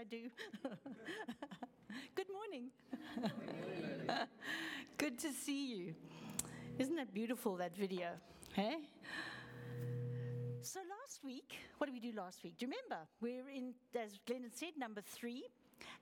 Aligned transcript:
I 0.00 0.04
do? 0.04 0.30
Good 2.14 2.28
morning. 2.32 2.70
Good 4.96 5.18
to 5.18 5.30
see 5.30 5.76
you. 5.76 5.94
Isn't 6.78 6.96
that 6.96 7.12
beautiful, 7.12 7.56
that 7.56 7.76
video? 7.76 8.08
Hey? 8.54 8.78
So 10.62 10.80
last 10.80 11.22
week, 11.22 11.58
what 11.76 11.86
did 11.86 11.92
we 11.92 12.00
do 12.00 12.16
last 12.16 12.42
week? 12.42 12.56
Do 12.56 12.64
you 12.64 12.72
remember? 12.72 13.06
We're 13.20 13.50
in, 13.54 13.74
as 13.94 14.18
Glenn 14.26 14.48
said, 14.54 14.70
number 14.78 15.02
three. 15.02 15.44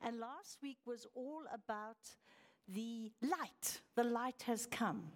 And 0.01 0.21
last 0.21 0.59
week 0.63 0.79
was 0.87 1.05
all 1.17 1.43
about 1.53 1.97
the 2.69 3.11
light. 3.21 3.81
The 3.97 4.05
light 4.05 4.45
has 4.47 4.67
come. 4.67 5.11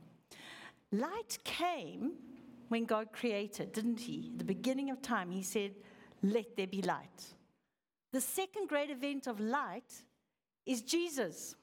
Light 0.90 1.38
came 1.44 2.14
when 2.68 2.84
God 2.84 3.12
created, 3.12 3.72
didn't 3.72 4.00
He? 4.00 4.30
At 4.32 4.38
the 4.40 4.44
beginning 4.44 4.90
of 4.90 5.00
time, 5.02 5.30
He 5.30 5.42
said, 5.42 5.76
Let 6.20 6.56
there 6.56 6.66
be 6.66 6.82
light. 6.82 7.34
The 8.12 8.20
second 8.20 8.68
great 8.68 8.90
event 8.90 9.26
of 9.26 9.40
light 9.40 9.90
is 10.66 10.82
Jesus. 10.82 11.54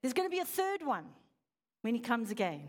There's 0.00 0.14
going 0.14 0.28
to 0.28 0.34
be 0.34 0.40
a 0.40 0.44
third 0.44 0.84
one 0.84 1.04
when 1.82 1.94
He 1.94 2.00
comes 2.00 2.30
again. 2.30 2.68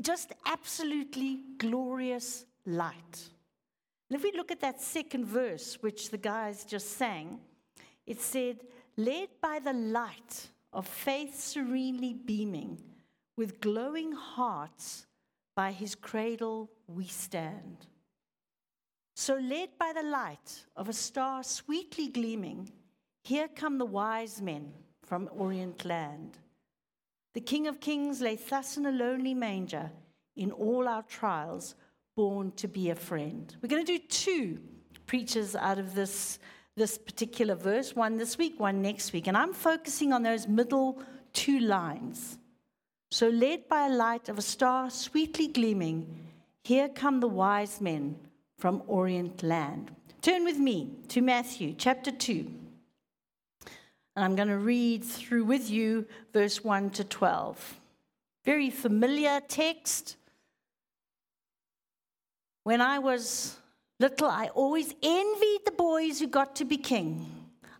Just 0.00 0.32
absolutely 0.46 1.40
glorious 1.58 2.46
light. 2.64 3.28
And 4.08 4.16
if 4.16 4.22
we 4.22 4.32
look 4.32 4.50
at 4.50 4.60
that 4.60 4.80
second 4.80 5.26
verse, 5.26 5.78
which 5.82 6.10
the 6.10 6.18
guys 6.18 6.64
just 6.64 6.96
sang, 6.96 7.40
it 8.06 8.20
said, 8.20 8.60
Led 8.96 9.28
by 9.42 9.58
the 9.58 9.72
light 9.72 10.48
of 10.72 10.86
faith 10.86 11.38
serenely 11.38 12.14
beaming, 12.14 12.80
with 13.36 13.60
glowing 13.60 14.12
hearts, 14.12 15.06
by 15.54 15.72
his 15.72 15.94
cradle 15.94 16.70
we 16.86 17.06
stand. 17.06 17.86
So, 19.20 19.34
led 19.34 19.76
by 19.78 19.92
the 19.92 20.08
light 20.08 20.64
of 20.76 20.88
a 20.88 20.94
star 20.94 21.44
sweetly 21.44 22.08
gleaming, 22.08 22.72
here 23.22 23.48
come 23.48 23.76
the 23.76 23.84
wise 23.84 24.40
men 24.40 24.72
from 25.02 25.28
Orient 25.36 25.84
land. 25.84 26.38
The 27.34 27.42
King 27.42 27.66
of 27.66 27.80
Kings 27.80 28.22
lay 28.22 28.36
thus 28.36 28.78
in 28.78 28.86
a 28.86 28.90
lonely 28.90 29.34
manger 29.34 29.90
in 30.36 30.50
all 30.52 30.88
our 30.88 31.02
trials, 31.02 31.74
born 32.16 32.52
to 32.52 32.66
be 32.66 32.88
a 32.88 32.94
friend. 32.94 33.54
We're 33.60 33.68
going 33.68 33.84
to 33.84 33.98
do 33.98 34.06
two 34.08 34.58
preachers 35.04 35.54
out 35.54 35.78
of 35.78 35.94
this, 35.94 36.38
this 36.74 36.96
particular 36.96 37.56
verse 37.56 37.94
one 37.94 38.16
this 38.16 38.38
week, 38.38 38.58
one 38.58 38.80
next 38.80 39.12
week. 39.12 39.26
And 39.26 39.36
I'm 39.36 39.52
focusing 39.52 40.14
on 40.14 40.22
those 40.22 40.48
middle 40.48 41.02
two 41.34 41.60
lines. 41.60 42.38
So, 43.10 43.28
led 43.28 43.68
by 43.68 43.86
a 43.86 43.92
light 43.92 44.30
of 44.30 44.38
a 44.38 44.42
star 44.56 44.88
sweetly 44.88 45.48
gleaming, 45.48 46.06
here 46.64 46.88
come 46.88 47.20
the 47.20 47.28
wise 47.28 47.82
men 47.82 48.16
from 48.60 48.82
Orient 48.86 49.42
land. 49.42 49.90
Turn 50.20 50.44
with 50.44 50.58
me 50.58 50.90
to 51.08 51.22
Matthew 51.22 51.74
chapter 51.76 52.10
2. 52.10 52.46
And 54.14 54.24
I'm 54.24 54.36
going 54.36 54.48
to 54.48 54.58
read 54.58 55.02
through 55.02 55.44
with 55.44 55.70
you 55.70 56.06
verse 56.34 56.62
1 56.62 56.90
to 56.90 57.04
12. 57.04 57.80
Very 58.44 58.68
familiar 58.68 59.40
text. 59.48 60.16
When 62.64 62.82
I 62.82 62.98
was 62.98 63.56
little, 63.98 64.28
I 64.28 64.48
always 64.48 64.94
envied 65.02 65.60
the 65.64 65.72
boys 65.72 66.20
who 66.20 66.26
got 66.26 66.54
to 66.56 66.66
be 66.66 66.76
king. 66.76 67.26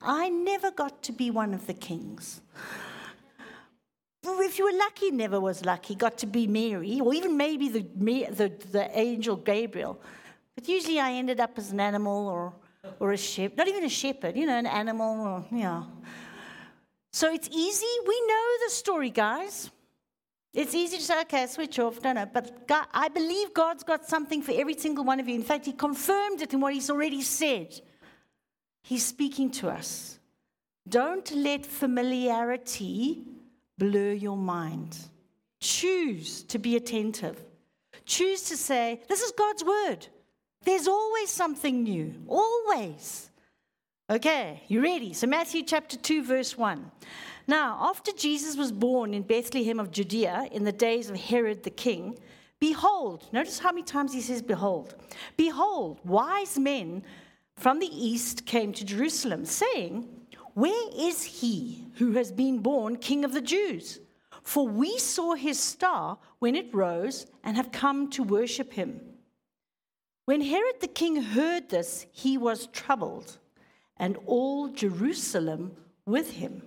I 0.01 0.31
never 0.31 0.71
got 0.71 1.03
to 1.03 1.13
be 1.13 1.31
one 1.31 1.53
of 1.53 1.67
the 1.67 1.75
kings. 1.75 2.41
If 4.25 4.59
you 4.59 4.65
were 4.65 4.79
lucky, 4.79 5.11
never 5.11 5.39
was 5.39 5.63
lucky, 5.67 5.95
got 5.95 6.17
to 6.19 6.27
be 6.27 6.47
Mary, 6.47 7.01
or 7.01 7.13
even 7.13 7.37
maybe 7.37 7.69
the, 7.69 7.81
the, 7.81 8.53
the 8.73 8.99
angel 8.99 9.37
Gabriel. 9.37 10.01
But 10.61 10.69
usually 10.69 11.01
I 11.01 11.13
ended 11.13 11.41
up 11.41 11.57
as 11.57 11.73
an 11.73 11.81
animal 11.81 12.29
or, 12.29 12.53
or 12.99 13.13
a 13.13 13.17
shepherd, 13.17 13.57
not 13.57 13.67
even 13.67 13.83
a 13.83 13.89
shepherd, 13.89 14.37
you 14.37 14.45
know, 14.45 14.59
an 14.59 14.67
animal, 14.67 15.27
or, 15.27 15.45
yeah. 15.51 15.85
So 17.15 17.33
it's 17.33 17.49
easy. 17.51 17.87
We 18.07 18.21
know 18.27 18.47
the 18.67 18.71
story, 18.71 19.09
guys. 19.09 19.71
It's 20.53 20.75
easy 20.75 20.99
to 20.99 21.03
say, 21.03 21.23
okay, 21.23 21.47
switch 21.47 21.79
off. 21.79 22.03
No, 22.05 22.13
no. 22.13 22.27
But 22.27 22.69
God, 22.69 22.85
I 22.93 23.09
believe 23.09 23.55
God's 23.55 23.85
got 23.85 24.05
something 24.05 24.43
for 24.43 24.53
every 24.53 24.75
single 24.75 25.03
one 25.03 25.19
of 25.19 25.27
you. 25.27 25.35
In 25.35 25.43
fact, 25.43 25.65
He 25.65 25.73
confirmed 25.73 26.43
it 26.43 26.53
in 26.53 26.61
what 26.61 26.75
He's 26.75 26.91
already 26.91 27.23
said. 27.23 27.81
He's 28.83 29.07
speaking 29.07 29.51
to 29.53 29.71
us. 29.71 30.19
Don't 30.87 31.35
let 31.35 31.65
familiarity 31.65 33.23
blur 33.79 34.13
your 34.13 34.37
mind. 34.37 34.95
Choose 35.59 36.43
to 36.43 36.59
be 36.59 36.77
attentive. 36.77 37.43
Choose 38.05 38.43
to 38.43 38.59
say, 38.59 39.01
This 39.09 39.23
is 39.23 39.33
God's 39.33 39.65
word. 39.65 40.07
There's 40.65 40.89
always 40.89 41.31
something 41.31 41.83
new. 41.83 42.15
Always. 42.29 43.31
Okay, 44.11 44.63
you 44.69 44.83
ready? 44.83 45.13
So, 45.13 45.27
Matthew 45.27 45.63
chapter 45.63 45.97
2, 45.97 46.25
verse 46.25 46.59
1. 46.59 46.91
Now, 47.47 47.79
after 47.81 48.13
Jesus 48.13 48.57
was 48.57 48.73
born 48.73 49.15
in 49.15 49.23
Bethlehem 49.23 49.81
of 49.81 49.91
Judea 49.91 50.49
in 50.53 50.65
the 50.65 50.73
days 50.73 51.09
of 51.09 51.17
Herod 51.17 51.63
the 51.63 51.71
king, 51.71 52.19
behold, 52.59 53.27
notice 53.33 53.59
how 53.59 53.71
many 53.71 53.85
times 53.85 54.13
he 54.13 54.21
says, 54.21 54.43
behold. 54.43 54.95
Behold, 55.37 56.01
wise 56.05 56.59
men 56.59 57.03
from 57.57 57.79
the 57.79 57.87
east 57.87 58.47
came 58.47 58.73
to 58.73 58.85
Jerusalem, 58.85 59.45
saying, 59.45 60.09
Where 60.55 60.91
is 60.97 61.23
he 61.23 61.85
who 61.95 62.13
has 62.13 62.33
been 62.33 62.59
born 62.59 62.97
king 62.97 63.25
of 63.25 63.33
the 63.33 63.41
Jews? 63.41 64.01
For 64.43 64.67
we 64.67 64.99
saw 64.99 65.35
his 65.35 65.59
star 65.59 66.19
when 66.39 66.57
it 66.57 66.75
rose 66.75 67.27
and 67.45 67.57
have 67.57 67.73
come 67.73 68.11
to 68.11 68.23
worship 68.23 68.73
him. 68.73 69.01
When 70.31 70.43
Herod 70.43 70.77
the 70.81 70.87
king 70.87 71.21
heard 71.21 71.71
this, 71.71 72.07
he 72.13 72.39
was 72.39 72.69
troubled, 72.69 73.39
and 73.97 74.17
all 74.27 74.69
Jerusalem 74.69 75.73
with 76.07 76.35
him. 76.35 76.63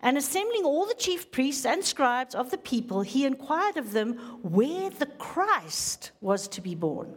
And 0.00 0.16
assembling 0.16 0.62
all 0.64 0.86
the 0.86 0.94
chief 0.94 1.32
priests 1.32 1.66
and 1.66 1.84
scribes 1.84 2.32
of 2.32 2.52
the 2.52 2.58
people, 2.58 3.02
he 3.02 3.26
inquired 3.26 3.76
of 3.76 3.90
them 3.90 4.12
where 4.42 4.88
the 4.88 5.06
Christ 5.06 6.12
was 6.20 6.46
to 6.46 6.60
be 6.60 6.76
born. 6.76 7.16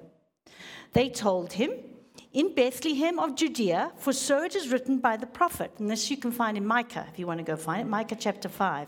They 0.93 1.07
told 1.07 1.53
him, 1.53 1.69
In 2.31 2.55
Bethlehem 2.55 3.19
of 3.19 3.35
Judea, 3.35 3.91
for 3.97 4.11
so 4.11 4.41
it 4.41 4.55
is 4.55 4.69
written 4.69 4.97
by 4.97 5.17
the 5.17 5.27
prophet. 5.27 5.71
And 5.77 5.87
this 5.87 6.09
you 6.09 6.17
can 6.17 6.31
find 6.31 6.57
in 6.57 6.65
Micah, 6.65 7.05
if 7.11 7.19
you 7.19 7.27
want 7.27 7.37
to 7.37 7.43
go 7.43 7.57
find 7.57 7.81
it, 7.81 7.91
Micah 7.91 8.17
chapter 8.19 8.49
5. 8.49 8.87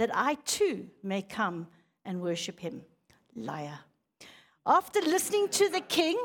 that 0.00 0.10
I 0.16 0.36
too 0.46 0.88
may 1.02 1.20
come 1.20 1.66
and 2.06 2.22
worship 2.22 2.58
him. 2.58 2.80
Liar. 3.36 3.80
After 4.64 4.98
listening 5.02 5.48
to 5.50 5.68
the 5.68 5.82
king, 5.82 6.16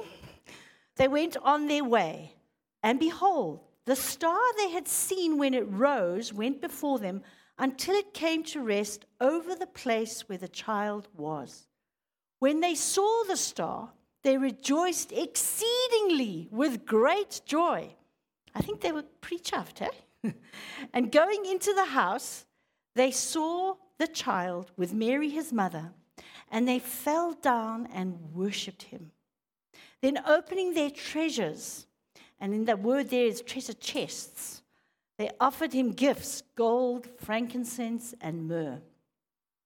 they 0.96 1.10
went 1.10 1.36
on 1.44 1.68
their 1.68 1.84
way. 1.84 2.36
And 2.82 3.02
behold, 3.02 3.60
the 3.84 3.98
star 3.98 4.40
they 4.58 4.70
had 4.70 4.88
seen 4.88 5.38
when 5.38 5.54
it 5.54 5.70
rose 5.70 6.32
went 6.32 6.62
before 6.62 7.00
them 7.00 7.22
until 7.60 7.96
it 7.96 8.14
came 8.14 8.46
to 8.46 8.62
rest 8.62 9.04
over 9.20 9.54
the 9.54 9.68
place 9.68 10.30
where 10.30 10.38
the 10.38 10.48
child 10.48 11.10
was. 11.14 11.68
When 12.40 12.62
they 12.62 12.76
saw 12.76 13.26
the 13.28 13.36
star, 13.36 13.92
they 14.24 14.38
rejoiced 14.38 15.12
exceedingly 15.12 16.48
with 16.50 16.86
great 16.86 17.42
joy. 17.46 17.94
I 18.56 18.62
think 18.62 18.80
they 18.80 18.94
were 18.94 19.04
pretty 19.20 19.44
chuffed, 19.44 19.82
eh? 19.82 20.32
and 20.94 21.12
going 21.12 21.46
into 21.46 21.74
the 21.74 21.88
house, 21.88 22.46
they 22.96 23.12
saw 23.12 23.76
the 23.98 24.08
child 24.08 24.72
with 24.78 24.94
Mary, 24.94 25.30
his 25.30 25.54
mother, 25.54 25.92
and 26.52 26.68
they 26.68 26.80
fell 26.80 27.34
down 27.34 27.88
and 27.94 28.34
worshipped 28.34 28.84
him. 28.84 29.12
Then, 30.02 30.20
opening 30.26 30.74
their 30.74 30.90
treasures, 30.90 31.88
and 32.40 32.54
in 32.54 32.66
the 32.66 32.76
word 32.76 33.10
there 33.10 33.26
is 33.26 33.42
treasure 33.42 33.74
chests, 33.74 34.62
they 35.18 35.30
offered 35.40 35.74
him 35.74 35.92
gifts 35.92 36.44
gold, 36.56 37.08
frankincense, 37.18 38.14
and 38.20 38.48
myrrh. 38.48 38.82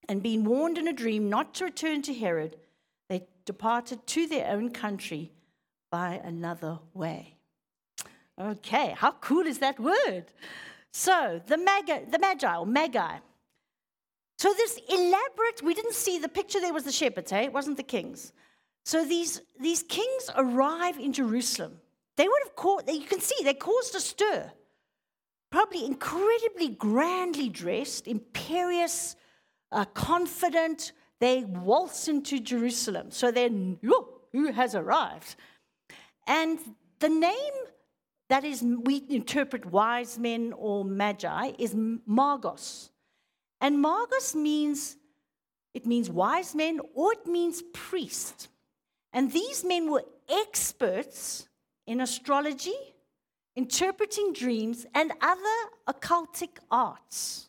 And 0.08 0.22
being 0.22 0.44
warned 0.44 0.78
in 0.78 0.88
a 0.88 0.92
dream 0.92 1.28
not 1.28 1.54
to 1.54 1.64
return 1.64 2.02
to 2.02 2.14
Herod, 2.14 2.56
they 3.08 3.26
departed 3.44 4.06
to 4.08 4.26
their 4.26 4.50
own 4.50 4.70
country 4.70 5.32
by 5.90 6.20
another 6.22 6.78
way. 6.94 7.34
Okay, 8.40 8.94
how 8.96 9.12
cool 9.12 9.46
is 9.46 9.58
that 9.58 9.78
word? 9.78 10.24
So, 10.92 11.40
the 11.46 11.56
magi, 11.56 12.04
the 12.10 12.18
magi 12.18 12.56
or 12.56 12.66
magi. 12.66 13.18
So, 14.38 14.52
this 14.54 14.78
elaborate, 14.88 15.62
we 15.62 15.74
didn't 15.74 15.94
see 15.94 16.18
the 16.18 16.28
picture 16.28 16.60
there 16.60 16.72
was 16.72 16.84
the 16.84 16.92
shepherds, 16.92 17.30
hey? 17.30 17.44
It 17.44 17.52
wasn't 17.52 17.76
the 17.76 17.82
kings. 17.82 18.32
So, 18.84 19.04
these, 19.04 19.42
these 19.60 19.82
kings 19.82 20.30
arrive 20.36 20.98
in 20.98 21.12
Jerusalem. 21.12 21.78
They 22.16 22.26
would 22.26 22.42
have 22.44 22.56
caught, 22.56 22.92
you 22.92 23.06
can 23.06 23.20
see, 23.20 23.44
they 23.44 23.54
caused 23.54 23.94
a 23.94 24.00
stir. 24.00 24.50
probably 25.50 25.84
incredibly 25.84 26.68
grandly 26.68 27.48
dressed, 27.48 28.06
imperious, 28.06 29.16
uh, 29.72 29.84
confident. 29.86 30.92
They 31.18 31.44
waltz 31.44 32.08
into 32.08 32.40
Jerusalem. 32.40 33.10
So 33.10 33.30
then, 33.30 33.78
who 34.32 34.52
has 34.52 34.74
arrived? 34.74 35.36
And 36.26 36.58
the 37.00 37.08
name 37.08 37.52
that 38.30 38.44
is, 38.44 38.62
we 38.62 39.04
interpret 39.08 39.66
wise 39.66 40.16
men 40.16 40.54
or 40.56 40.84
magi, 40.84 41.50
is 41.58 41.74
Magos. 41.74 42.90
And 43.60 43.84
Magos 43.84 44.36
means, 44.36 44.96
it 45.74 45.84
means 45.84 46.08
wise 46.08 46.54
men 46.54 46.78
or 46.94 47.12
it 47.12 47.26
means 47.26 47.60
priest. 47.72 48.48
And 49.12 49.32
these 49.32 49.64
men 49.64 49.90
were 49.90 50.04
experts 50.28 51.48
in 51.88 52.00
astrology, 52.00 52.78
interpreting 53.56 54.32
dreams, 54.32 54.86
and 54.94 55.12
other 55.20 55.58
occultic 55.88 56.58
arts. 56.70 57.48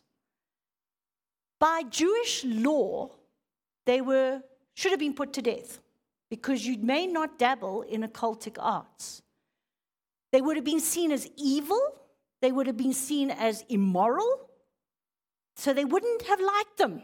By 1.60 1.84
Jewish 1.84 2.44
law, 2.44 3.10
they 3.86 4.00
were, 4.00 4.42
should 4.74 4.90
have 4.90 4.98
been 4.98 5.14
put 5.14 5.32
to 5.34 5.42
death 5.42 5.78
because 6.28 6.66
you 6.66 6.76
may 6.78 7.06
not 7.06 7.38
dabble 7.38 7.82
in 7.82 8.02
occultic 8.02 8.56
arts. 8.58 9.22
They 10.32 10.40
would 10.40 10.56
have 10.56 10.64
been 10.64 10.80
seen 10.80 11.12
as 11.12 11.28
evil, 11.36 11.80
they 12.40 12.50
would 12.50 12.66
have 12.66 12.76
been 12.76 12.94
seen 12.94 13.30
as 13.30 13.64
immoral, 13.68 14.48
so 15.54 15.72
they 15.72 15.84
wouldn't 15.84 16.22
have 16.22 16.40
liked 16.40 16.78
them. 16.78 17.02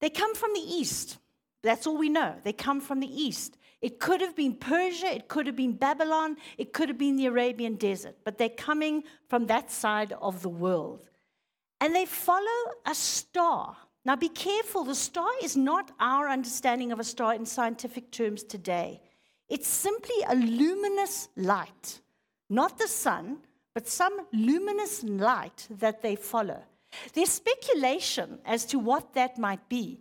They 0.00 0.10
come 0.10 0.34
from 0.34 0.52
the 0.52 0.60
east. 0.60 1.18
That's 1.62 1.86
all 1.86 1.96
we 1.96 2.08
know. 2.08 2.34
They 2.42 2.52
come 2.52 2.80
from 2.80 3.00
the 3.00 3.22
east. 3.22 3.56
It 3.80 3.98
could 3.98 4.20
have 4.20 4.36
been 4.36 4.54
Persia, 4.56 5.14
it 5.14 5.28
could 5.28 5.46
have 5.46 5.56
been 5.56 5.72
Babylon, 5.72 6.36
it 6.58 6.74
could 6.74 6.90
have 6.90 6.98
been 6.98 7.16
the 7.16 7.26
Arabian 7.26 7.76
desert, 7.76 8.16
but 8.24 8.36
they're 8.36 8.50
coming 8.50 9.04
from 9.28 9.46
that 9.46 9.70
side 9.70 10.12
of 10.20 10.42
the 10.42 10.50
world. 10.50 11.08
And 11.80 11.94
they 11.94 12.04
follow 12.04 12.72
a 12.84 12.94
star. 12.94 13.74
Now 14.04 14.16
be 14.16 14.28
careful, 14.28 14.84
the 14.84 14.94
star 14.94 15.30
is 15.42 15.56
not 15.56 15.92
our 15.98 16.28
understanding 16.28 16.92
of 16.92 17.00
a 17.00 17.04
star 17.04 17.34
in 17.34 17.46
scientific 17.46 18.10
terms 18.10 18.42
today. 18.42 19.00
It's 19.50 19.68
simply 19.68 20.14
a 20.28 20.34
luminous 20.36 21.28
light, 21.36 22.00
not 22.48 22.78
the 22.78 22.88
sun, 22.88 23.38
but 23.74 23.88
some 23.88 24.26
luminous 24.32 25.02
light 25.02 25.66
that 25.70 26.02
they 26.02 26.14
follow. 26.14 26.62
There's 27.12 27.30
speculation 27.30 28.38
as 28.44 28.64
to 28.66 28.78
what 28.78 29.14
that 29.14 29.38
might 29.38 29.68
be. 29.68 30.00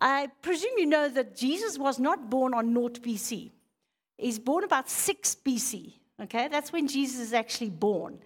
I 0.00 0.28
presume 0.42 0.78
you 0.78 0.86
know 0.86 1.08
that 1.08 1.36
Jesus 1.36 1.76
was 1.78 1.98
not 1.98 2.30
born 2.30 2.54
on 2.54 2.72
naught 2.72 3.02
BC. 3.02 3.50
He's 4.16 4.38
born 4.38 4.64
about 4.64 4.88
6 4.88 5.36
BC. 5.44 5.94
Okay, 6.22 6.46
that's 6.48 6.72
when 6.72 6.86
Jesus 6.86 7.20
is 7.20 7.32
actually 7.32 7.70
born. 7.70 8.20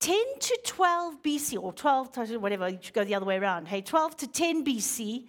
10 0.00 0.16
to 0.40 0.58
12 0.64 1.22
BC, 1.22 1.62
or 1.62 1.72
12 1.72 2.12
to 2.12 2.36
whatever, 2.38 2.68
you 2.68 2.78
should 2.80 2.94
go 2.94 3.04
the 3.04 3.14
other 3.14 3.26
way 3.26 3.36
around. 3.36 3.68
Hey, 3.68 3.80
12 3.80 4.16
to 4.18 4.26
10 4.26 4.64
BC, 4.64 5.26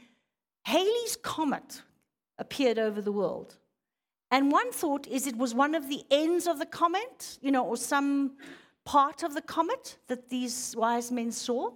Halley's 0.64 1.18
Comet 1.22 1.81
appeared 2.38 2.80
over 2.80 3.02
the 3.02 3.12
world. 3.12 3.57
And 4.31 4.51
one 4.51 4.72
thought 4.72 5.07
is 5.07 5.28
it 5.28 5.38
was 5.38 5.54
one 5.54 5.75
of 5.75 5.89
the 5.89 6.04
ends 6.10 6.48
of 6.48 6.57
the 6.57 6.66
comet, 6.66 7.38
you 7.42 7.51
know, 7.51 7.66
or 7.66 7.75
some 7.75 8.38
part 8.86 9.24
of 9.24 9.33
the 9.33 9.42
comet 9.42 9.98
that 10.07 10.30
these 10.30 10.74
wise 10.78 11.12
men 11.12 11.31
saw. 11.31 11.72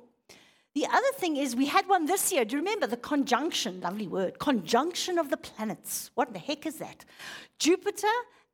The 0.74 0.86
other 0.88 1.12
thing 1.16 1.38
is, 1.38 1.56
we 1.56 1.68
had 1.68 1.88
one 1.88 2.06
this 2.06 2.32
year. 2.34 2.44
Do 2.44 2.58
you 2.58 2.62
remember 2.62 2.88
the 2.88 2.98
conjunction? 2.98 3.82
Lovely 3.82 4.08
word. 4.08 4.40
Conjunction 4.40 5.18
of 5.18 5.30
the 5.30 5.38
planets. 5.38 6.12
What 6.16 6.34
the 6.34 6.40
heck 6.40 6.66
is 6.66 6.78
that? 6.78 7.06
Jupiter 7.60 8.08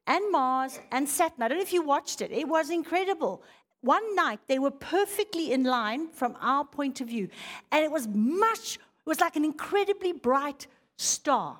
and 0.07 0.31
Mars 0.31 0.79
and 0.91 1.07
Saturn. 1.07 1.43
I 1.43 1.47
don't 1.47 1.57
know 1.57 1.63
if 1.63 1.73
you 1.73 1.81
watched 1.81 2.21
it, 2.21 2.31
it 2.31 2.47
was 2.47 2.69
incredible. 2.69 3.43
One 3.81 4.15
night, 4.15 4.39
they 4.47 4.59
were 4.59 4.71
perfectly 4.71 5.51
in 5.51 5.63
line 5.63 6.09
from 6.09 6.37
our 6.39 6.63
point 6.63 7.01
of 7.01 7.07
view. 7.07 7.29
And 7.71 7.83
it 7.83 7.91
was 7.91 8.07
much, 8.07 8.75
it 8.75 9.09
was 9.09 9.19
like 9.19 9.35
an 9.35 9.43
incredibly 9.43 10.11
bright 10.11 10.67
star. 10.97 11.57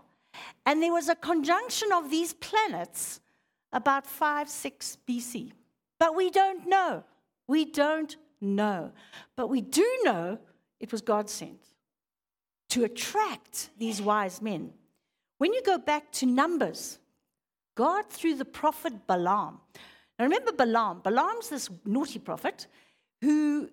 And 0.66 0.82
there 0.82 0.94
was 0.94 1.10
a 1.10 1.16
conjunction 1.16 1.92
of 1.92 2.10
these 2.10 2.34
planets 2.34 3.20
about 3.74 4.06
5, 4.06 4.50
6 4.50 4.98
BC. 5.08 5.52
But 6.00 6.16
we 6.16 6.30
don't 6.30 6.68
know. 6.68 7.04
We 7.48 7.66
don't 7.66 8.16
know. 8.40 8.92
But 9.36 9.48
we 9.48 9.62
do 9.62 9.88
know 10.04 10.40
it 10.80 10.92
was 10.92 11.02
God 11.02 11.30
sent 11.30 11.60
to 12.70 12.84
attract 12.84 13.70
these 13.78 14.02
wise 14.02 14.42
men. 14.42 14.72
When 15.38 15.54
you 15.54 15.62
go 15.64 15.78
back 15.78 16.12
to 16.14 16.26
Numbers, 16.26 17.00
God, 17.76 18.10
through 18.10 18.36
the 18.36 18.46
prophet 18.46 19.08
Balaam, 19.08 19.60
now 20.18 20.26
remember 20.26 20.52
Balaam, 20.52 21.02
Balaam's 21.02 21.50
this 21.50 21.70
naughty 21.86 22.20
prophet 22.20 22.68
who 23.22 23.70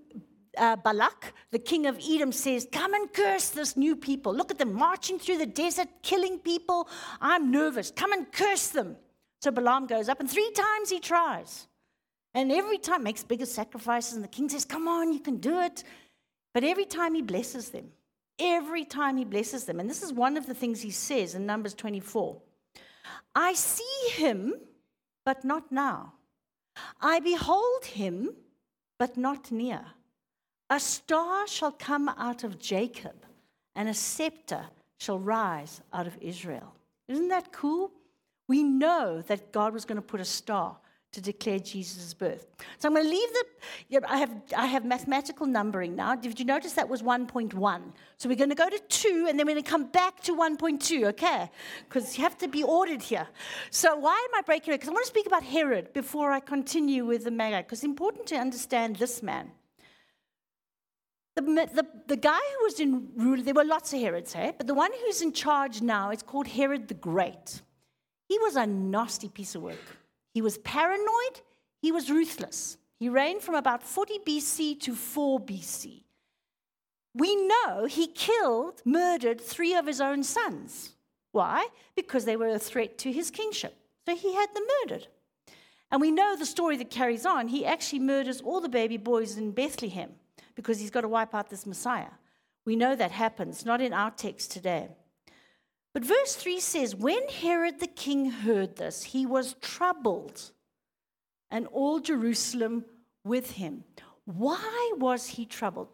uh, 0.59 0.77
Balak, 0.77 1.33
the 1.51 1.59
king 1.59 1.87
of 1.87 1.99
Edom, 1.99 2.33
says, 2.33 2.67
Come 2.71 2.95
and 2.95 3.13
curse 3.13 3.51
this 3.51 3.77
new 3.77 3.97
people. 3.97 4.35
Look 4.35 4.51
at 4.51 4.59
them 4.59 4.73
marching 4.75 5.19
through 5.19 5.39
the 5.39 5.47
desert, 5.47 5.89
killing 6.03 6.39
people. 6.39 6.89
I'm 7.21 7.51
nervous. 7.51 7.91
Come 7.91 8.13
and 8.13 8.31
curse 8.33 8.69
them. 8.69 8.97
So 9.41 9.51
Balaam 9.51 9.87
goes 9.87 10.09
up, 10.09 10.21
and 10.21 10.31
three 10.31 10.51
times 10.53 10.91
he 10.91 11.01
tries. 11.01 11.69
And 12.35 12.53
every 12.53 12.79
time 12.79 13.03
makes 13.03 13.23
bigger 13.25 13.47
sacrifices, 13.47 14.15
and 14.15 14.25
the 14.25 14.29
king 14.29 14.49
says, 14.49 14.65
Come 14.65 14.89
on, 14.89 15.13
you 15.13 15.21
can 15.21 15.37
do 15.37 15.61
it. 15.61 15.85
But 16.53 16.65
every 16.65 16.87
time 16.87 17.15
he 17.15 17.23
blesses 17.23 17.71
them, 17.71 17.91
every 18.39 18.85
time 18.85 19.17
he 19.17 19.25
blesses 19.25 19.65
them, 19.65 19.81
and 19.81 19.89
this 19.89 20.03
is 20.03 20.13
one 20.13 20.37
of 20.37 20.47
the 20.47 20.55
things 20.55 20.81
he 20.81 20.91
says 20.91 21.35
in 21.35 21.47
Numbers 21.47 21.75
24 21.75 22.41
I 23.35 23.55
see 23.55 24.09
him, 24.11 24.55
but 25.25 25.45
not 25.45 25.71
now. 25.71 26.15
I 27.01 27.21
behold 27.21 27.85
him, 27.85 28.31
but 28.99 29.17
not 29.17 29.51
near. 29.51 29.85
A 30.71 30.79
star 30.79 31.47
shall 31.47 31.73
come 31.73 32.09
out 32.11 32.45
of 32.45 32.59
Jacob, 32.59 33.25
and 33.75 33.89
a 33.89 33.95
scepter 33.95 34.67
shall 34.99 35.19
rise 35.19 35.81
out 35.93 36.07
of 36.07 36.17
Israel. 36.21 36.75
Isn't 37.09 37.29
that 37.29 37.53
cool? 37.53 37.91
We 38.49 38.63
know 38.63 39.23
that 39.29 39.53
God 39.53 39.73
was 39.73 39.85
going 39.85 39.97
to 39.97 40.03
put 40.03 40.21
a 40.21 40.25
star 40.25 40.77
to 41.13 41.23
declare 41.23 41.59
Jesus' 41.59 42.13
birth. 42.13 42.47
So 42.79 42.87
I'm 42.87 42.95
going 42.95 43.07
to 43.07 43.11
leave 43.11 43.33
the, 43.33 43.45
you 43.89 44.01
know, 44.01 44.07
I, 44.11 44.19
have, 44.19 44.31
I 44.57 44.67
have 44.67 44.85
mathematical 44.85 45.47
numbering 45.47 45.97
now. 45.97 46.15
Did 46.15 46.39
you 46.39 46.45
notice 46.45 46.75
that 46.75 46.89
was 46.89 47.03
1.1? 47.03 47.83
So 48.19 48.29
we're 48.29 48.37
going 48.37 48.51
to 48.51 48.55
go 48.55 48.69
to 48.69 48.79
2 48.79 49.27
and 49.29 49.39
then 49.39 49.47
we're 49.47 49.55
going 49.55 49.65
to 49.65 49.71
come 49.71 49.87
back 49.87 50.21
to 50.25 50.37
1.2, 50.37 51.07
okay? 51.09 51.51
Because 51.89 52.19
you 52.19 52.25
have 52.25 52.37
to 52.39 52.49
be 52.49 52.63
ordered 52.63 53.03
here. 53.03 53.27
So 53.71 53.97
why 53.97 54.23
am 54.29 54.39
I 54.39 54.43
breaking 54.43 54.75
it? 54.75 54.79
Because 54.79 54.91
I 54.91 54.93
want 54.93 55.05
to 55.07 55.11
speak 55.11 55.27
about 55.27 55.45
Herod 55.45 55.95
before 55.95 56.31
I 56.31 56.41
continue 56.41 57.07
with 57.07 57.25
the 57.25 57.31
Magi, 57.31 57.63
because 57.63 57.79
it's 57.79 57.85
important 57.85 58.27
to 58.27 58.37
understand 58.37 58.97
this 58.97 59.23
man. 59.23 59.51
The, 61.39 61.45
the, 61.73 61.87
the 62.09 62.17
guy 62.17 62.41
who 62.59 62.65
was 62.65 62.81
in 62.81 63.11
rule, 63.15 63.41
there 63.41 63.55
were 63.55 63.65
lots 63.65 63.93
of 63.93 64.01
Herods, 64.01 64.33
hey? 64.33 64.53
But 64.59 64.67
the 64.67 64.75
one 64.75 64.91
who's 64.93 65.23
in 65.23 65.33
charge 65.33 65.81
now 65.81 66.11
is 66.11 66.21
called 66.21 66.49
Herod 66.49 66.89
the 66.89 66.95
Great. 66.95 67.63
He 68.29 68.37
was 68.41 68.57
a 68.57 68.67
nasty 68.67 69.29
piece 69.29 69.55
of 69.55 69.63
work. 69.63 69.99
He 70.35 70.43
was 70.43 70.59
paranoid, 70.59 71.41
he 71.81 71.93
was 71.93 72.11
ruthless. 72.11 72.77
He 72.99 73.09
reigned 73.09 73.43
from 73.43 73.55
about 73.55 73.85
40 73.85 74.19
BC 74.27 74.81
to 74.81 74.97
4 74.97 75.39
BC. 75.39 76.03
We 77.15 77.37
know 77.37 77.87
he 77.89 78.09
killed, 78.09 78.83
murdered 78.85 79.41
three 79.41 79.77
of 79.77 79.87
his 79.87 80.01
own 80.01 80.25
sons. 80.25 80.97
Why? 81.31 81.69
Because 81.95 82.25
they 82.25 82.37
were 82.37 82.49
a 82.49 82.59
threat 82.59 82.99
to 82.99 83.13
his 83.13 83.31
kingship. 83.31 83.77
So 84.09 84.17
he 84.17 84.35
had 84.35 84.53
them 84.55 84.65
murdered. 84.83 85.07
And 85.93 86.01
we 86.01 86.11
know 86.11 86.35
the 86.35 86.45
story 86.45 86.77
that 86.79 86.91
carries 86.91 87.25
on. 87.25 87.47
He 87.47 87.65
actually 87.65 88.01
murders 88.01 88.41
all 88.41 88.61
the 88.61 88.69
baby 88.69 88.97
boys 88.97 89.39
in 89.39 89.53
Bethlehem 89.53 90.11
because 90.59 90.81
he's 90.81 90.91
got 90.91 91.03
to 91.03 91.09
wipe 91.09 91.37
out 91.37 91.49
this 91.51 91.67
Messiah. 91.67 92.11
We 92.65 92.75
know 92.75 92.97
that 92.97 93.13
happens, 93.13 93.65
not 93.65 93.81
in 93.81 93.93
our 93.93 94.11
text 94.11 94.51
today. 94.51 94.89
But 95.95 96.05
verse 96.05 96.35
3 96.35 96.59
says, 96.59 96.97
When 96.97 97.29
Herod 97.29 97.79
the 97.79 97.87
king 97.87 98.33
heard 98.33 98.75
this, 98.75 99.05
he 99.05 99.25
was 99.25 99.55
troubled, 99.61 100.51
and 101.49 101.69
all 101.69 102.01
Jerusalem 102.01 102.85
with 103.23 103.53
him. 103.53 103.85
Why 104.25 104.95
was 104.97 105.29
he 105.29 105.47
troubled? 105.47 105.91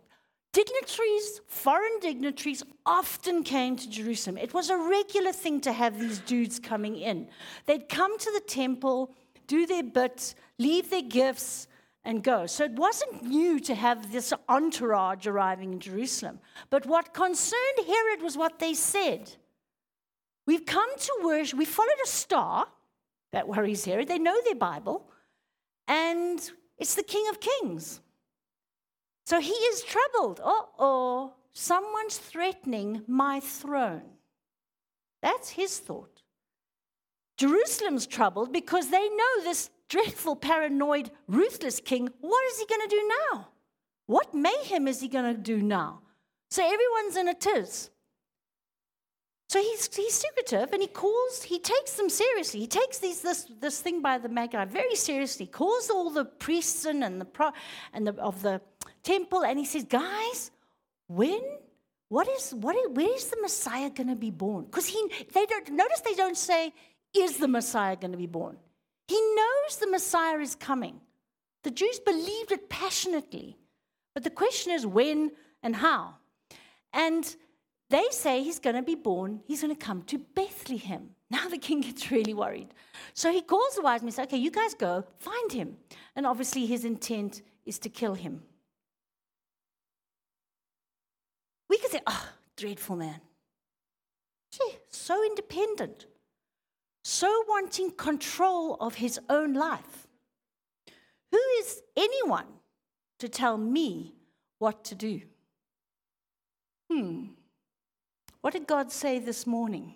Dignitaries, 0.55 1.43
foreign 1.47 2.01
dignitaries, 2.01 2.63
often 2.87 3.43
came 3.43 3.77
to 3.77 3.91
Jerusalem. 3.91 4.39
It 4.39 4.55
was 4.55 4.71
a 4.71 4.79
regular 4.79 5.33
thing 5.33 5.61
to 5.61 5.73
have 5.75 6.01
these 6.01 6.21
dudes 6.21 6.59
coming 6.59 6.97
in. 6.97 7.29
They'd 7.67 7.91
come 7.91 8.19
to 8.19 8.33
the 8.33 8.41
temple, 8.41 9.15
do 9.47 9.67
their 9.67 9.83
bit, 9.83 10.35
leave 10.59 10.89
their 10.89 11.03
gifts, 11.03 11.69
and 12.05 12.23
go. 12.23 12.47
So 12.47 12.65
it 12.65 12.73
wasn't 12.73 13.25
new 13.25 13.59
to 13.61 13.75
have 13.75 14.13
this 14.13 14.33
entourage 14.49 15.27
arriving 15.27 15.73
in 15.73 15.81
Jerusalem. 15.81 16.39
But 16.71 16.87
what 16.87 17.15
concerned 17.15 17.87
Herod 17.87 18.23
was 18.23 18.37
what 18.37 18.59
they 18.59 18.75
said. 18.75 19.33
We've 20.47 20.67
come 20.67 20.97
to 20.99 21.13
worship, 21.23 21.59
we 21.59 21.65
followed 21.65 22.01
a 22.05 22.09
star 22.09 22.67
that 23.33 23.49
worries 23.49 23.85
Herod. 23.85 24.09
They 24.09 24.19
know 24.19 24.37
their 24.45 24.55
Bible, 24.55 25.09
and 25.89 26.39
it's 26.79 26.95
the 26.95 27.03
King 27.03 27.27
of 27.31 27.41
Kings. 27.41 28.01
So 29.27 29.41
he 29.41 29.53
is 29.53 29.83
troubled. 29.83 30.41
Uh 30.41 30.63
oh, 30.79 31.33
someone's 31.53 32.19
threatening 32.19 33.03
my 33.07 33.41
throne. 33.41 34.03
That's 35.23 35.51
his 35.51 35.79
thought. 35.79 36.23
Jerusalem's 37.37 38.07
troubled 38.07 38.53
because 38.53 38.91
they 38.91 39.09
know 39.09 39.43
this 39.43 39.71
dreadful, 39.89 40.37
paranoid, 40.37 41.11
ruthless 41.29 41.81
king, 41.81 42.09
what 42.21 42.45
is 42.53 42.59
he 42.59 42.67
going 42.67 42.89
to 42.89 42.97
do 42.97 43.13
now? 43.33 43.49
What 44.07 44.35
mayhem 44.35 44.89
is 44.89 45.01
he 45.01 45.09
going 45.09 45.35
to 45.35 45.41
do 45.41 45.63
now? 45.63 46.01
So 46.51 46.63
everyone's 46.63 47.17
in 47.17 47.29
a 47.29 47.35
tiz. 47.35 47.91
So 49.49 49.61
he's, 49.61 49.95
he's 49.95 50.15
secretive 50.15 50.73
and 50.73 50.83
he 50.83 50.89
calls, 50.89 51.43
he 51.43 51.59
takes 51.59 51.93
them 51.93 52.09
seriously. 52.09 52.61
He 52.61 52.67
takes 52.67 52.99
these, 52.99 53.21
this, 53.21 53.47
this 53.61 53.81
thing 53.81 54.03
by 54.03 54.19
the 54.19 54.29
Magi 54.29 54.65
very 54.65 54.97
seriously, 54.97 55.47
calls 55.47 55.91
all 55.91 56.11
the 56.11 56.25
priests 56.25 56.87
in 56.87 57.03
and 57.03 57.21
the, 57.21 57.25
pro, 57.25 57.51
and 57.93 58.07
the, 58.07 58.15
of 58.15 58.43
the 58.43 58.61
temple, 59.03 59.45
and 59.45 59.59
he 59.59 59.65
says, 59.65 59.85
Guys, 59.85 60.51
when? 61.07 61.41
What 62.09 62.29
is, 62.29 62.55
what 62.55 62.77
is, 62.77 62.89
where 62.91 63.15
is 63.15 63.27
the 63.27 63.41
Messiah 63.41 63.91
going 63.91 64.09
to 64.09 64.17
be 64.17 64.31
born? 64.31 64.65
Because 64.65 64.87
he, 64.87 65.01
they 65.33 65.47
don't, 65.47 65.71
notice 65.71 66.01
they 66.01 66.15
don't 66.15 66.37
say, 66.37 66.73
Is 67.15 67.37
the 67.37 67.49
Messiah 67.49 67.97
going 67.97 68.13
to 68.13 68.19
be 68.19 68.27
born? 68.27 68.57
He 69.07 69.21
knows 69.35 69.77
the 69.77 69.91
Messiah 69.91 70.39
is 70.39 70.55
coming. 70.55 71.01
The 71.63 71.71
Jews 71.71 71.99
believed 71.99 72.53
it 72.53 72.69
passionately. 72.69 73.57
But 74.15 74.25
the 74.25 74.31
question 74.31 74.73
is 74.73 74.87
when 74.87 75.33
and 75.63 75.77
how. 75.77 76.15
And 76.93 77.35
they 77.91 78.05
say 78.11 78.43
he's 78.43 78.61
going 78.61 78.77
to 78.77 78.83
be 78.83 78.95
born, 78.95 79.41
he's 79.47 79.63
going 79.63 79.75
to 79.75 79.87
come 79.87 80.03
to 80.05 80.19
Bethlehem. 80.19 81.11
Now 81.31 81.49
the 81.49 81.59
king 81.59 81.81
gets 81.81 82.13
really 82.13 82.35
worried. 82.35 82.69
So 83.13 83.33
he 83.33 83.41
calls 83.41 83.75
the 83.75 83.83
wise 83.83 84.03
men 84.03 84.09
and 84.09 84.15
says, 84.15 84.27
Okay, 84.27 84.37
you 84.37 84.53
guys 84.53 84.73
go, 84.75 85.05
find 85.19 85.51
him. 85.51 85.79
And 86.15 86.27
obviously 86.27 86.65
his 86.65 86.85
intent 86.85 87.43
is 87.67 87.81
to 87.81 87.89
kill 87.89 88.15
him. 88.15 88.43
We 91.69 91.79
could 91.79 91.91
say, 91.91 92.03
Oh, 92.07 92.29
dreadful 92.57 92.95
man. 92.95 93.21
Gee, 94.53 94.77
so 94.89 95.25
independent, 95.25 96.07
so 97.05 97.45
wanting 97.49 97.91
control 97.91 98.77
of 98.81 98.95
his 98.95 99.21
own 99.29 99.53
life. 99.53 100.09
Who 101.31 101.41
is 101.61 101.83
anyone 101.97 102.47
to 103.19 103.29
tell 103.29 103.59
me 103.59 104.15
what 104.59 104.85
to 104.85 104.95
do? 104.95 105.21
Hmm. 106.91 107.27
What 108.41 108.55
did 108.55 108.67
God 108.67 108.91
say 108.91 109.19
this 109.19 109.47
morning? 109.47 109.95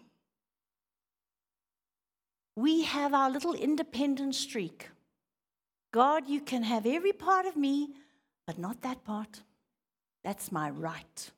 We 2.56 2.82
have 2.84 3.14
our 3.14 3.30
little 3.30 3.54
independent 3.54 4.34
streak. 4.34 4.90
God, 5.92 6.28
you 6.28 6.40
can 6.40 6.62
have 6.62 6.84
every 6.86 7.12
part 7.12 7.46
of 7.46 7.56
me, 7.56 7.90
but 8.46 8.58
not 8.58 8.82
that 8.82 9.04
part. 9.04 9.40
That's 10.24 10.52
my 10.52 10.68
right. 10.68 11.30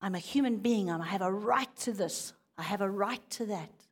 I'm 0.00 0.16
a 0.16 0.18
human 0.18 0.56
being. 0.56 0.90
I 0.90 1.04
have 1.06 1.22
a 1.22 1.32
right 1.32 1.74
to 1.78 1.92
this. 1.92 2.32
I 2.58 2.62
have 2.62 2.80
a 2.80 2.90
right 2.90 3.22
to 3.30 3.46
that. 3.46 3.83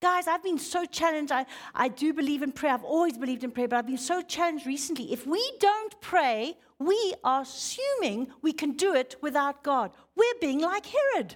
Guys, 0.00 0.28
I've 0.28 0.44
been 0.44 0.58
so 0.58 0.84
challenged. 0.84 1.32
I, 1.32 1.44
I 1.74 1.88
do 1.88 2.12
believe 2.12 2.42
in 2.42 2.52
prayer. 2.52 2.72
I've 2.72 2.84
always 2.84 3.18
believed 3.18 3.42
in 3.42 3.50
prayer, 3.50 3.66
but 3.66 3.78
I've 3.78 3.86
been 3.86 3.98
so 3.98 4.22
challenged 4.22 4.66
recently. 4.66 5.12
If 5.12 5.26
we 5.26 5.42
don't 5.58 6.00
pray, 6.00 6.56
we 6.78 7.14
are 7.24 7.42
assuming 7.42 8.28
we 8.40 8.52
can 8.52 8.72
do 8.72 8.94
it 8.94 9.16
without 9.20 9.64
God. 9.64 9.90
We're 10.14 10.40
being 10.40 10.60
like 10.60 10.86
Herod. 10.86 11.34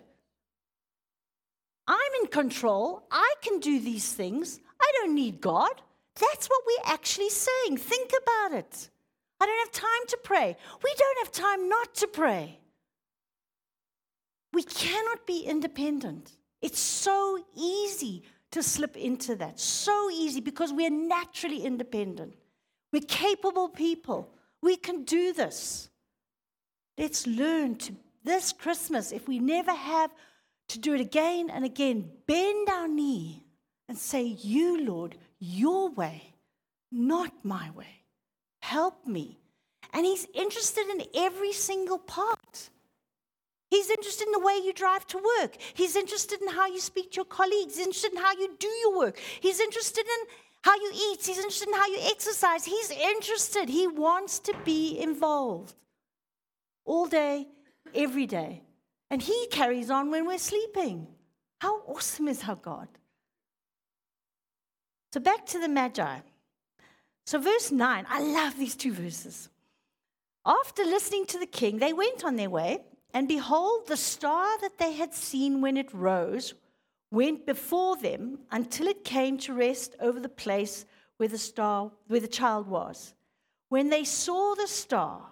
I'm 1.88 2.12
in 2.20 2.28
control. 2.28 3.04
I 3.10 3.34
can 3.42 3.58
do 3.58 3.80
these 3.80 4.12
things. 4.12 4.60
I 4.80 4.92
don't 4.98 5.14
need 5.14 5.40
God. 5.40 5.82
That's 6.14 6.46
what 6.46 6.62
we're 6.66 6.92
actually 6.92 7.30
saying. 7.30 7.78
Think 7.78 8.12
about 8.22 8.58
it. 8.58 8.90
I 9.40 9.46
don't 9.46 9.58
have 9.58 9.72
time 9.72 10.06
to 10.08 10.18
pray. 10.22 10.56
We 10.84 10.94
don't 10.96 11.18
have 11.18 11.32
time 11.32 11.68
not 11.68 11.94
to 11.96 12.06
pray. 12.06 12.60
We 14.52 14.62
cannot 14.62 15.26
be 15.26 15.40
independent. 15.40 16.36
It's 16.60 16.78
so 16.78 17.44
easy 17.56 18.22
to 18.52 18.62
slip 18.62 18.96
into 18.96 19.34
that. 19.36 19.58
So 19.58 20.10
easy 20.10 20.40
because 20.40 20.72
we're 20.72 20.90
naturally 20.90 21.64
independent. 21.64 22.34
We're 22.92 23.02
capable 23.02 23.68
people. 23.68 24.32
We 24.62 24.76
can 24.76 25.04
do 25.04 25.32
this. 25.32 25.88
Let's 26.96 27.26
learn 27.26 27.76
to, 27.76 27.94
this 28.24 28.52
Christmas, 28.52 29.10
if 29.10 29.26
we 29.26 29.38
never 29.38 29.72
have 29.72 30.10
to 30.68 30.78
do 30.78 30.94
it 30.94 31.00
again 31.00 31.50
and 31.50 31.64
again, 31.64 32.10
bend 32.26 32.68
our 32.68 32.86
knee 32.86 33.44
and 33.88 33.98
say, 33.98 34.22
You, 34.22 34.84
Lord, 34.84 35.16
your 35.38 35.90
way, 35.90 36.34
not 36.90 37.32
my 37.42 37.70
way. 37.70 38.02
Help 38.60 39.06
me. 39.06 39.38
And 39.92 40.06
He's 40.06 40.26
interested 40.34 40.88
in 40.88 41.02
every 41.14 41.52
single 41.52 41.98
part. 41.98 42.38
He's 43.72 43.88
interested 43.88 44.26
in 44.26 44.32
the 44.32 44.38
way 44.38 44.60
you 44.62 44.74
drive 44.74 45.06
to 45.06 45.16
work. 45.40 45.56
He's 45.72 45.96
interested 45.96 46.42
in 46.42 46.48
how 46.48 46.66
you 46.66 46.78
speak 46.78 47.12
to 47.12 47.16
your 47.16 47.24
colleagues. 47.24 47.78
He's 47.78 47.86
interested 47.86 48.12
in 48.12 48.18
how 48.18 48.32
you 48.32 48.54
do 48.58 48.68
your 48.68 48.98
work. 48.98 49.18
He's 49.40 49.60
interested 49.60 50.04
in 50.04 50.26
how 50.62 50.74
you 50.74 50.92
eat. 50.94 51.24
He's 51.24 51.38
interested 51.38 51.68
in 51.68 51.74
how 51.74 51.86
you 51.86 51.96
exercise. 52.02 52.66
He's 52.66 52.90
interested. 52.90 53.70
He 53.70 53.86
wants 53.86 54.40
to 54.40 54.54
be 54.66 55.00
involved 55.00 55.74
all 56.84 57.06
day, 57.06 57.48
every 57.94 58.26
day. 58.26 58.60
And 59.10 59.22
He 59.22 59.46
carries 59.50 59.90
on 59.90 60.10
when 60.10 60.26
we're 60.26 60.36
sleeping. 60.36 61.06
How 61.62 61.76
awesome 61.86 62.28
is 62.28 62.44
our 62.46 62.56
God? 62.56 62.88
So 65.14 65.20
back 65.20 65.46
to 65.46 65.58
the 65.58 65.68
Magi. 65.70 66.18
So, 67.24 67.38
verse 67.38 67.72
9, 67.72 68.04
I 68.06 68.20
love 68.20 68.58
these 68.58 68.76
two 68.76 68.92
verses. 68.92 69.48
After 70.44 70.84
listening 70.84 71.24
to 71.26 71.38
the 71.38 71.46
king, 71.46 71.78
they 71.78 71.94
went 71.94 72.22
on 72.22 72.36
their 72.36 72.50
way 72.50 72.82
and 73.14 73.28
behold, 73.28 73.86
the 73.86 73.96
star 73.96 74.58
that 74.60 74.78
they 74.78 74.92
had 74.92 75.14
seen 75.14 75.60
when 75.60 75.76
it 75.76 75.92
rose 75.92 76.54
went 77.10 77.44
before 77.44 77.96
them 77.96 78.38
until 78.50 78.86
it 78.88 79.04
came 79.04 79.36
to 79.38 79.52
rest 79.52 79.94
over 80.00 80.18
the 80.18 80.28
place 80.28 80.86
where 81.18 81.28
the 81.28 81.38
star, 81.38 81.92
where 82.08 82.20
the 82.20 82.26
child 82.26 82.66
was. 82.66 83.14
When 83.68 83.90
they 83.90 84.04
saw 84.04 84.54
the 84.54 84.66
star, 84.66 85.28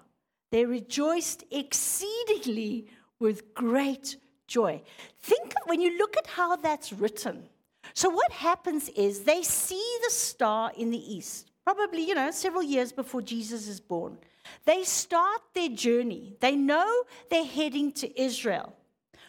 they 0.50 0.64
rejoiced 0.64 1.44
exceedingly 1.50 2.86
with 3.18 3.54
great 3.54 4.16
joy. 4.46 4.82
Think 5.20 5.54
when 5.66 5.80
you 5.80 5.96
look 5.96 6.16
at 6.16 6.26
how 6.26 6.56
that's 6.56 6.92
written. 6.92 7.48
So 7.94 8.10
what 8.10 8.32
happens 8.32 8.88
is 8.90 9.20
they 9.20 9.42
see 9.42 9.96
the 10.04 10.10
star 10.10 10.72
in 10.76 10.90
the 10.90 11.14
east, 11.14 11.50
probably, 11.64 12.06
you 12.06 12.14
know, 12.14 12.30
several 12.30 12.62
years 12.62 12.92
before 12.92 13.22
Jesus 13.22 13.68
is 13.68 13.80
born. 13.80 14.18
They 14.64 14.84
start 14.84 15.40
their 15.54 15.68
journey. 15.68 16.36
They 16.40 16.56
know 16.56 17.04
they're 17.30 17.44
heading 17.44 17.92
to 17.92 18.20
Israel. 18.20 18.74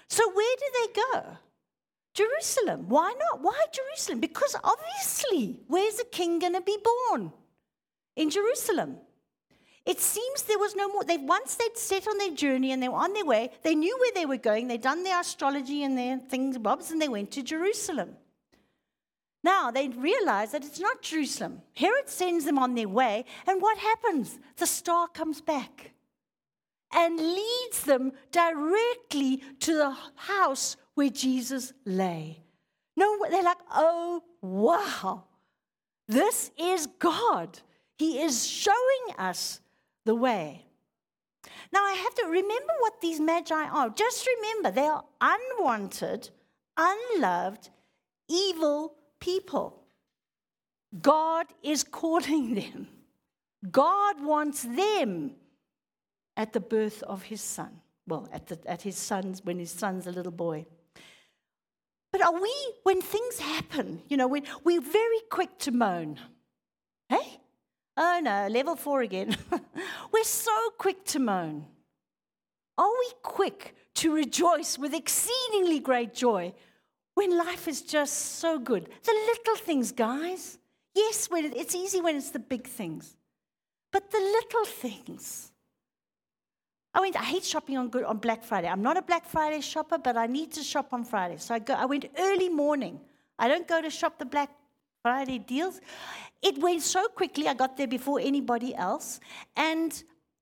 So, 0.08 0.30
where 0.32 0.56
do 0.58 0.66
they 0.74 1.02
go? 1.02 1.38
Jerusalem. 2.14 2.90
Why 2.90 3.14
not? 3.18 3.42
Why 3.42 3.66
Jerusalem? 3.72 4.20
Because 4.20 4.56
obviously, 4.64 5.62
where's 5.68 6.00
a 6.00 6.06
king 6.06 6.40
going 6.40 6.54
to 6.54 6.62
be 6.62 6.78
born? 7.10 7.32
In 8.16 8.30
Jerusalem. 8.30 8.98
It 9.86 10.00
seems 10.00 10.44
there 10.44 10.60
was 10.60 10.76
no 10.76 10.90
more. 10.90 11.04
They 11.04 11.18
once 11.18 11.56
they'd 11.56 11.78
set 11.78 12.08
on 12.08 12.18
their 12.18 12.36
journey 12.36 12.72
and 12.72 12.84
they 12.84 12.90
were 12.90 12.98
on 12.98 13.14
their 13.14 13.26
way. 13.26 13.52
They 13.64 13.74
knew 13.74 13.98
where 14.00 14.12
they 14.14 14.26
were 14.26 14.38
going. 14.38 14.68
They'd 14.68 14.82
done 14.82 15.04
their 15.04 15.20
astrology 15.20 15.84
and 15.84 15.98
their 15.98 16.20
things, 16.20 16.58
bobs, 16.58 16.92
and 16.92 17.02
they 17.02 17.10
went 17.10 17.32
to 17.32 17.42
Jerusalem. 17.42 18.16
Now 19.44 19.72
they 19.72 19.90
realize 19.90 20.52
that 20.52 20.66
it's 20.66 20.80
not 20.80 21.02
Jerusalem. 21.02 21.62
Herod 21.74 22.10
sends 22.10 22.46
them 22.46 22.60
on 22.60 22.76
their 22.76 22.90
way, 22.90 23.26
and 23.48 23.62
what 23.62 23.78
happens? 23.78 24.40
The 24.58 24.68
star 24.68 25.08
comes 25.08 25.42
back 25.42 25.94
and 26.94 27.18
leads 27.18 27.84
them 27.84 28.12
directly 28.32 29.42
to 29.62 29.74
the 29.74 29.96
house 30.16 30.78
where 30.94 31.10
Jesus 31.10 31.74
lay. 31.86 32.44
No, 32.96 33.18
they're 33.30 33.44
like, 33.44 33.58
oh, 33.72 34.22
wow, 34.42 35.24
this 36.08 36.52
is 36.58 36.88
God. 37.00 37.60
He 37.98 38.22
is 38.22 38.46
showing 38.46 39.16
us 39.18 39.62
the 40.06 40.16
way. 40.16 40.66
Now, 41.72 41.84
I 41.84 41.94
have 41.94 42.14
to 42.16 42.26
remember 42.26 42.74
what 42.80 43.00
these 43.02 43.20
magi 43.20 43.64
are. 43.64 43.90
Just 43.90 44.28
remember, 44.28 44.72
they 44.72 44.88
are 44.88 45.06
unwanted, 45.22 46.30
unloved, 46.78 47.70
evil 48.28 48.96
people. 49.22 49.82
God 51.02 51.48
is 51.64 51.86
calling 51.86 52.56
them. 52.56 52.90
God 53.72 54.22
wants 54.22 54.64
them 54.64 55.32
at 56.36 56.52
the 56.52 56.60
birth 56.60 57.02
of 57.04 57.24
his 57.24 57.40
son. 57.40 57.80
Well, 58.08 58.28
at, 58.34 58.48
the, 58.48 58.60
at 58.66 58.82
his 58.82 58.98
son's, 58.98 59.46
when 59.46 59.60
his 59.60 59.72
son's 59.72 60.08
a 60.08 60.12
little 60.12 60.32
boy. 60.32 60.66
But 62.12 62.26
are 62.26 62.34
we, 62.34 62.54
when 62.84 63.02
things 63.02 63.40
happen, 63.40 64.02
you 64.10 64.18
know, 64.18 64.28
when 64.28 64.44
we're 64.64 64.82
very 64.82 65.22
quick 65.30 65.58
to 65.60 65.72
moan. 65.72 66.20
Hey? 67.08 67.40
Oh 67.96 68.20
no, 68.22 68.48
level 68.48 68.76
four 68.76 69.02
again. 69.02 69.38
we're 70.12 70.24
so 70.24 70.52
quick 70.78 71.06
to 71.06 71.20
moan. 71.20 71.68
Are 72.78 72.90
we 72.90 73.12
quick 73.22 73.76
to 73.96 74.14
rejoice 74.14 74.78
with 74.78 74.94
exceedingly 74.94 75.80
great 75.80 76.14
joy 76.14 76.54
when 77.14 77.38
life 77.38 77.68
is 77.68 77.82
just 77.82 78.40
so 78.40 78.60
good. 78.60 78.90
The 79.04 79.12
little 79.12 79.56
things, 79.58 79.92
guys. 79.92 80.58
Yes, 80.94 81.30
when 81.30 81.46
it's 81.56 81.76
easy 81.76 82.02
when 82.02 82.16
it's 82.16 82.32
the 82.32 82.40
big 82.40 82.68
things. 82.68 83.16
But 83.92 84.10
the 84.12 84.20
little 84.20 84.66
things. 84.66 85.52
I 86.94 87.00
went, 87.00 87.16
I 87.16 87.24
hate 87.24 87.46
shopping 87.46 87.78
on, 87.78 87.88
good, 87.88 88.04
on 88.04 88.18
Black 88.18 88.44
Friday. 88.44 88.68
I'm 88.68 88.82
not 88.82 88.98
a 88.98 89.02
Black 89.02 89.26
Friday 89.26 89.62
shopper, 89.62 89.98
but 89.98 90.18
I 90.18 90.28
need 90.28 90.52
to 90.54 90.64
shop 90.64 90.90
on 90.92 91.04
Friday. 91.06 91.38
So 91.38 91.56
I, 91.56 91.60
go, 91.60 91.74
I 91.74 91.86
went 91.86 92.06
early 92.18 92.50
morning. 92.50 93.00
I 93.40 93.48
don't 93.48 93.68
go 93.68 93.82
to 93.82 93.90
shop 93.90 94.20
the 94.20 94.26
Black 94.26 94.50
Friday 95.02 95.40
deals. 95.40 95.80
It 96.42 96.58
went 96.58 96.82
so 96.82 97.08
quickly, 97.08 97.48
I 97.48 97.54
got 97.54 97.78
there 97.78 97.88
before 97.88 98.20
anybody 98.20 98.76
else. 98.76 99.20
And 99.56 99.92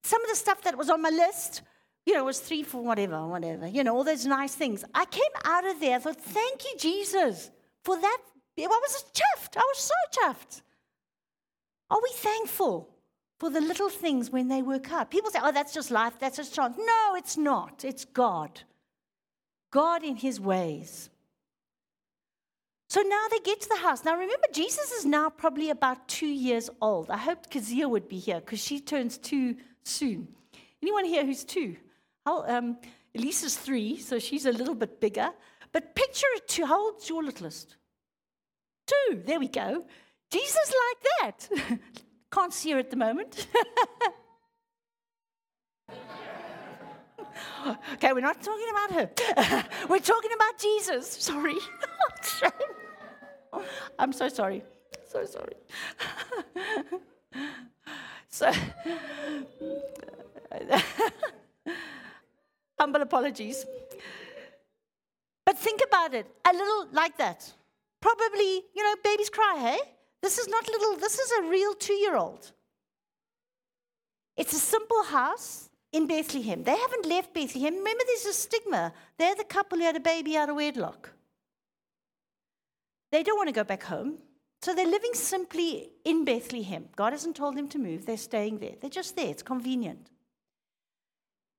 some 0.04 0.24
of 0.24 0.30
the 0.30 0.36
stuff 0.36 0.62
that 0.64 0.78
was 0.78 0.90
on 0.90 1.02
my 1.02 1.10
list, 1.10 1.62
you 2.10 2.16
know, 2.16 2.24
was 2.24 2.40
three 2.40 2.64
for 2.64 2.82
whatever, 2.82 3.28
whatever, 3.28 3.68
you 3.68 3.84
know, 3.84 3.96
all 3.96 4.04
those 4.04 4.26
nice 4.26 4.56
things. 4.56 4.84
I 4.96 5.06
came 5.06 5.36
out 5.46 5.68
of 5.68 5.80
there, 5.80 5.98
I 5.98 6.00
thought, 6.00 6.20
thank 6.20 6.64
you, 6.64 6.76
Jesus, 6.80 7.52
for 7.84 8.02
that. 8.02 8.18
I 8.58 8.66
was 8.66 9.06
chuffed. 9.14 9.56
I 9.56 9.60
was 9.60 9.78
so 9.78 9.94
chuffed. 10.18 10.62
Are 11.92 12.00
we 12.02 12.10
thankful 12.16 12.90
for 13.40 13.52
the 13.52 13.62
little 13.62 13.90
things 13.90 14.32
when 14.32 14.48
they 14.48 14.64
work 14.64 14.92
out? 14.92 15.12
People 15.12 15.30
say, 15.30 15.38
oh, 15.42 15.52
that's 15.52 15.72
just 15.72 15.92
life, 15.92 16.14
that's 16.20 16.38
just 16.38 16.56
chance. 16.56 16.76
No, 16.80 17.16
it's 17.16 17.38
not. 17.38 17.86
It's 17.86 18.06
God. 18.06 18.62
God 19.70 20.04
in 20.04 20.16
his 20.16 20.42
ways. 20.42 21.12
So 22.90 23.02
now 23.02 23.26
they 23.30 23.40
get 23.40 23.62
to 23.62 23.70
the 23.70 23.78
house. 23.78 24.04
Now 24.04 24.14
remember, 24.14 24.48
Jesus 24.52 24.92
is 24.94 25.06
now 25.06 25.30
probably 25.30 25.70
about 25.70 26.08
two 26.08 26.26
years 26.26 26.72
old. 26.82 27.12
I 27.12 27.18
hoped 27.18 27.52
Kazia 27.52 27.88
would 27.88 28.10
be 28.10 28.18
here 28.18 28.40
because 28.40 28.64
she 28.64 28.80
turns 28.80 29.20
two 29.20 29.58
soon. 29.84 30.30
Anyone 30.82 31.06
here 31.06 31.24
who's 31.24 31.44
two? 31.44 31.78
Um, 32.48 32.78
Elisa's 33.16 33.56
three, 33.58 33.98
so 33.98 34.20
she's 34.20 34.46
a 34.46 34.52
little 34.52 34.76
bit 34.76 35.00
bigger. 35.00 35.30
But 35.72 35.96
picture 35.96 36.28
it 36.36 36.48
two. 36.48 36.66
How 36.66 36.86
old's 36.86 37.10
your 37.10 37.24
littlest? 37.24 37.76
Two. 38.88 39.22
There 39.26 39.40
we 39.40 39.48
go. 39.48 39.86
Jesus 40.32 40.74
like 40.88 40.98
that. 41.20 41.50
Can't 42.32 42.54
see 42.54 42.72
her 42.72 42.80
at 42.80 42.90
the 42.92 42.96
moment. 42.96 43.48
okay, 47.94 48.14
we're 48.14 48.22
not 48.22 48.42
talking 48.42 48.68
about 48.72 48.92
her. 48.92 49.10
we're 49.90 50.00
talking 50.00 50.32
about 50.36 50.60
Jesus. 50.60 51.08
Sorry. 51.08 51.58
I'm 53.98 54.14
so 54.14 54.30
sorry. 54.30 54.64
So 55.08 55.26
sorry. 55.26 55.56
so, 58.30 58.52
humble 62.80 63.02
apologies. 63.02 63.66
But 65.46 65.58
think 65.58 65.82
about 65.88 66.14
it 66.14 66.28
a 66.50 66.54
little 66.54 66.88
like 66.92 67.18
that. 67.18 67.52
Probably, 68.02 68.64
you 68.76 68.84
know, 68.84 68.96
babies 69.04 69.30
cry, 69.30 69.56
hey? 69.60 69.80
This 70.22 70.38
is 70.38 70.48
not 70.48 70.68
little, 70.68 70.96
this 70.98 71.18
is 71.18 71.32
a 71.40 71.50
real 71.50 71.74
two 71.74 71.94
year 71.94 72.16
old. 72.16 72.52
It's 74.38 74.54
a 74.54 74.60
simple 74.60 75.04
house 75.04 75.70
in 75.92 76.08
Bethlehem. 76.08 76.64
They 76.64 76.78
haven't 76.78 77.06
left 77.06 77.34
Bethlehem. 77.34 77.76
Remember, 77.76 78.04
there's 78.06 78.26
a 78.26 78.34
stigma. 78.34 78.94
They're 79.18 79.36
the 79.36 79.44
couple 79.44 79.80
who 79.80 79.86
had 79.86 79.96
a 79.96 80.00
baby 80.00 80.38
out 80.38 80.50
of 80.50 80.56
wedlock. 80.56 81.12
They 83.12 83.24
don't 83.24 83.38
want 83.38 83.50
to 83.50 83.54
go 83.54 83.64
back 83.64 83.84
home. 83.84 84.20
So 84.62 84.76
they're 84.76 84.86
living 84.86 85.14
simply 85.14 85.90
in 86.04 86.26
Bethlehem. 86.26 86.90
God 86.96 87.14
hasn't 87.14 87.36
told 87.36 87.56
them 87.56 87.70
to 87.70 87.80
move. 87.80 88.06
They're 88.06 88.18
staying 88.18 88.60
there. 88.60 88.76
They're 88.80 88.90
just 88.90 89.16
there. 89.16 89.30
It's 89.30 89.42
convenient. 89.42 90.10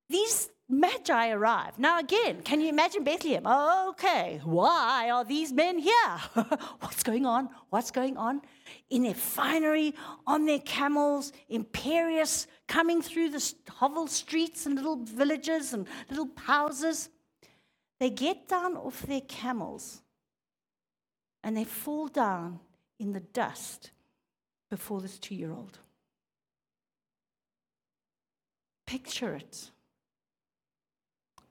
These 0.08 0.50
magi 0.70 1.30
arrive. 1.30 1.78
Now, 1.78 1.98
again, 1.98 2.42
can 2.42 2.60
you 2.60 2.68
imagine 2.68 3.04
Bethlehem? 3.04 3.46
Okay, 3.46 4.40
why 4.44 5.10
are 5.10 5.24
these 5.24 5.52
men 5.52 5.78
here? 5.78 6.16
What's 6.80 7.02
going 7.02 7.26
on? 7.26 7.48
What's 7.70 7.90
going 7.90 8.16
on? 8.16 8.42
In 8.88 9.02
their 9.02 9.14
finery, 9.14 9.94
on 10.26 10.46
their 10.46 10.60
camels, 10.60 11.32
imperious, 11.48 12.46
coming 12.68 13.02
through 13.02 13.30
the 13.30 13.54
hovel 13.68 14.06
streets 14.06 14.66
and 14.66 14.76
little 14.76 14.96
villages 14.96 15.72
and 15.72 15.86
little 16.08 16.28
houses. 16.36 17.08
They 17.98 18.10
get 18.10 18.48
down 18.48 18.76
off 18.76 19.02
their 19.02 19.20
camels 19.20 20.02
and 21.42 21.56
they 21.56 21.64
fall 21.64 22.08
down 22.08 22.60
in 22.98 23.12
the 23.12 23.20
dust 23.20 23.90
before 24.70 25.00
this 25.00 25.18
two 25.18 25.34
year 25.34 25.52
old. 25.52 25.78
Picture 28.86 29.34
it. 29.34 29.70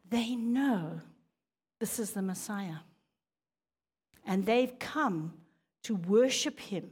They 0.10 0.36
know 0.36 1.02
this 1.80 2.00
is 2.00 2.12
the 2.12 2.22
Messiah. 2.22 2.80
And 4.26 4.46
they've 4.46 4.78
come 4.80 5.34
to 5.84 5.96
worship 5.96 6.60
him 6.60 6.92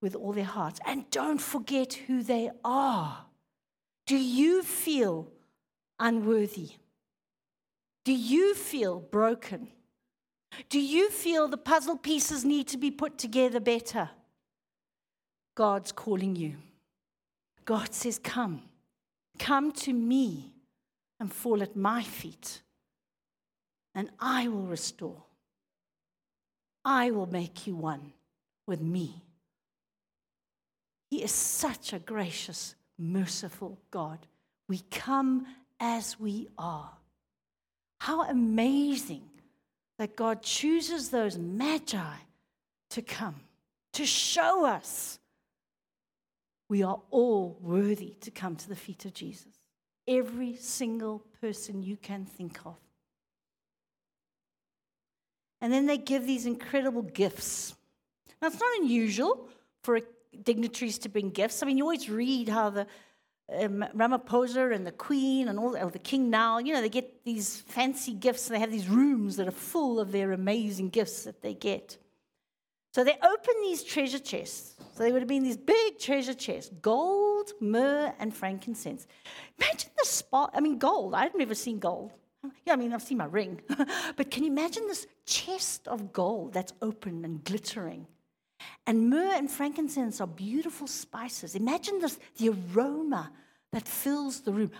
with 0.00 0.14
all 0.14 0.32
their 0.32 0.44
hearts. 0.44 0.80
And 0.86 1.08
don't 1.10 1.40
forget 1.40 1.94
who 1.94 2.22
they 2.22 2.50
are. 2.64 3.24
Do 4.06 4.16
you 4.16 4.62
feel 4.62 5.28
unworthy? 5.98 6.70
Do 8.04 8.12
you 8.12 8.54
feel 8.54 9.00
broken? 9.00 9.68
Do 10.68 10.80
you 10.80 11.10
feel 11.10 11.48
the 11.48 11.56
puzzle 11.56 11.96
pieces 11.96 12.44
need 12.44 12.68
to 12.68 12.78
be 12.78 12.90
put 12.90 13.18
together 13.18 13.60
better? 13.60 14.10
God's 15.54 15.90
calling 15.90 16.36
you. 16.36 16.54
God 17.64 17.92
says, 17.92 18.18
Come, 18.18 18.62
come 19.38 19.72
to 19.72 19.92
me 19.92 20.52
and 21.18 21.32
fall 21.32 21.62
at 21.62 21.76
my 21.76 22.02
feet, 22.02 22.62
and 23.94 24.10
I 24.20 24.48
will 24.48 24.66
restore. 24.66 25.22
I 26.84 27.10
will 27.10 27.26
make 27.26 27.66
you 27.66 27.74
one 27.74 28.12
with 28.66 28.80
me. 28.80 29.22
He 31.10 31.22
is 31.22 31.32
such 31.32 31.92
a 31.92 31.98
gracious, 31.98 32.74
merciful 32.98 33.78
God. 33.90 34.26
We 34.68 34.80
come 34.90 35.46
as 35.80 36.18
we 36.18 36.48
are. 36.58 36.90
How 38.00 38.22
amazing 38.28 39.28
that 39.98 40.16
God 40.16 40.42
chooses 40.42 41.10
those 41.10 41.38
magi 41.38 42.16
to 42.90 43.02
come, 43.02 43.36
to 43.94 44.04
show 44.04 44.66
us 44.66 45.18
we 46.68 46.82
are 46.82 47.00
all 47.10 47.56
worthy 47.60 48.14
to 48.20 48.30
come 48.30 48.56
to 48.56 48.68
the 48.68 48.76
feet 48.76 49.04
of 49.04 49.14
Jesus. 49.14 49.55
Every 50.08 50.56
single 50.56 51.22
person 51.40 51.82
you 51.82 51.96
can 51.96 52.24
think 52.24 52.58
of. 52.64 52.76
And 55.60 55.72
then 55.72 55.86
they 55.86 55.98
give 55.98 56.26
these 56.26 56.46
incredible 56.46 57.02
gifts. 57.02 57.74
Now, 58.40 58.48
it's 58.48 58.60
not 58.60 58.78
unusual 58.80 59.48
for 59.82 60.00
dignitaries 60.44 60.98
to 60.98 61.08
bring 61.08 61.30
gifts. 61.30 61.62
I 61.62 61.66
mean, 61.66 61.78
you 61.78 61.84
always 61.84 62.08
read 62.08 62.48
how 62.48 62.70
the 62.70 62.86
um, 63.52 63.84
Ramaphosa 63.94 64.74
and 64.74 64.86
the 64.86 64.92
Queen 64.92 65.48
and 65.48 65.58
all, 65.58 65.76
or 65.76 65.90
the 65.90 65.98
King 65.98 66.30
now, 66.30 66.58
you 66.58 66.72
know, 66.72 66.80
they 66.80 66.88
get 66.88 67.24
these 67.24 67.60
fancy 67.68 68.12
gifts 68.12 68.48
they 68.48 68.58
have 68.58 68.70
these 68.70 68.88
rooms 68.88 69.36
that 69.36 69.48
are 69.48 69.52
full 69.52 70.00
of 70.00 70.12
their 70.12 70.32
amazing 70.32 70.90
gifts 70.90 71.24
that 71.24 71.42
they 71.42 71.54
get. 71.54 71.98
So 72.96 73.04
they 73.04 73.18
open 73.22 73.54
these 73.60 73.82
treasure 73.82 74.18
chests. 74.18 74.74
So 74.94 75.02
they 75.02 75.12
would 75.12 75.20
have 75.20 75.28
been 75.28 75.42
these 75.42 75.58
big 75.58 75.98
treasure 75.98 76.32
chests 76.32 76.70
gold, 76.80 77.52
myrrh, 77.60 78.14
and 78.18 78.34
frankincense. 78.34 79.06
Imagine 79.60 79.90
the 79.98 80.06
spot. 80.06 80.52
I 80.54 80.60
mean, 80.62 80.78
gold. 80.78 81.12
I've 81.12 81.34
never 81.34 81.54
seen 81.54 81.78
gold. 81.78 82.12
Yeah, 82.64 82.72
I 82.72 82.76
mean, 82.76 82.94
I've 82.94 83.02
seen 83.02 83.18
my 83.18 83.26
ring. 83.26 83.60
but 84.16 84.30
can 84.30 84.44
you 84.44 84.50
imagine 84.50 84.86
this 84.86 85.06
chest 85.26 85.86
of 85.88 86.10
gold 86.14 86.54
that's 86.54 86.72
open 86.80 87.22
and 87.26 87.44
glittering? 87.44 88.06
And 88.86 89.10
myrrh 89.10 89.34
and 89.34 89.50
frankincense 89.50 90.22
are 90.22 90.26
beautiful 90.26 90.86
spices. 90.86 91.54
Imagine 91.54 91.98
this, 91.98 92.18
the 92.38 92.56
aroma 92.72 93.30
that 93.74 93.86
fills 93.86 94.40
the 94.40 94.54
room. 94.54 94.70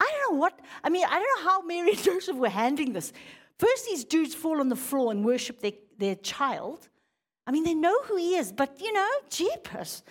I 0.00 0.10
don't 0.10 0.34
know 0.34 0.40
what, 0.40 0.58
I 0.82 0.88
mean, 0.88 1.04
I 1.08 1.20
don't 1.20 1.44
know 1.44 1.48
how 1.48 1.62
Mary 1.62 1.90
and 1.90 2.02
Joseph 2.02 2.34
were 2.34 2.48
handling 2.48 2.94
this. 2.94 3.12
First, 3.60 3.86
these 3.86 4.02
dudes 4.02 4.34
fall 4.34 4.58
on 4.58 4.70
the 4.70 4.74
floor 4.74 5.12
and 5.12 5.24
worship 5.24 5.60
their, 5.60 5.74
their 5.98 6.16
child. 6.16 6.88
I 7.46 7.52
mean, 7.52 7.64
they 7.64 7.74
know 7.74 8.02
who 8.04 8.16
he 8.16 8.36
is, 8.36 8.52
but 8.52 8.80
you 8.80 8.92
know, 8.92 9.08
jeepers. 9.28 10.02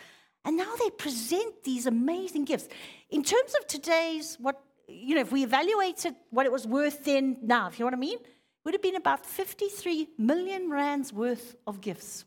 And 0.45 0.57
now 0.57 0.73
they 0.79 0.89
present 0.89 1.63
these 1.63 1.85
amazing 1.85 2.45
gifts. 2.45 2.67
In 3.09 3.23
terms 3.23 3.53
of 3.59 3.67
today's, 3.67 4.37
what, 4.39 4.61
you 4.87 5.15
know, 5.15 5.21
if 5.21 5.31
we 5.31 5.43
evaluated 5.43 6.15
what 6.29 6.45
it 6.45 6.51
was 6.51 6.65
worth 6.65 7.05
then, 7.05 7.37
now, 7.41 7.67
if 7.67 7.77
you 7.77 7.83
know 7.83 7.87
what 7.87 7.93
I 7.93 7.97
mean, 7.97 8.17
it 8.17 8.25
would 8.65 8.73
have 8.73 8.81
been 8.81 8.95
about 8.95 9.25
53 9.25 10.09
million 10.17 10.69
rands 10.69 11.13
worth 11.13 11.55
of 11.67 11.81
gifts. 11.81 12.25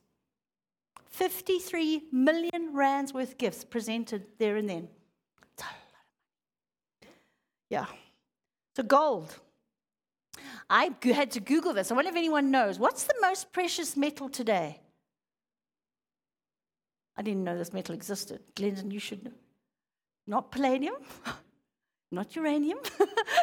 53 1.11 2.05
million 2.11 2.75
rands 2.75 3.13
worth 3.13 3.33
of 3.33 3.39
gifts 3.39 3.65
presented 3.65 4.25
there 4.39 4.57
and 4.57 4.69
then. 4.69 4.89
Yeah. 7.73 7.87
So 8.77 8.83
gold. 8.83 9.35
I 10.69 10.91
had 11.03 11.31
to 11.33 11.41
Google 11.41 11.73
this. 11.73 11.91
I 11.91 11.95
wonder 11.95 12.11
if 12.11 12.17
anyone 12.17 12.51
knows. 12.51 12.79
What's 12.79 13.05
the 13.05 13.15
most 13.23 13.51
precious 13.51 13.97
metal 13.97 14.29
today? 14.29 14.81
I 17.17 17.23
didn't 17.23 17.45
know 17.45 17.57
this 17.57 17.73
metal 17.73 17.95
existed. 17.95 18.41
Glendon, 18.55 18.91
you 18.91 18.99
should 18.99 19.25
know. 19.25 19.33
Not 20.27 20.51
palladium, 20.51 20.95
not 22.11 22.35
uranium, 22.37 22.79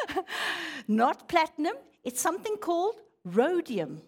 not 0.88 1.28
platinum. 1.28 1.74
It's 2.02 2.20
something 2.20 2.56
called 2.56 2.96
rhodium. 3.24 4.02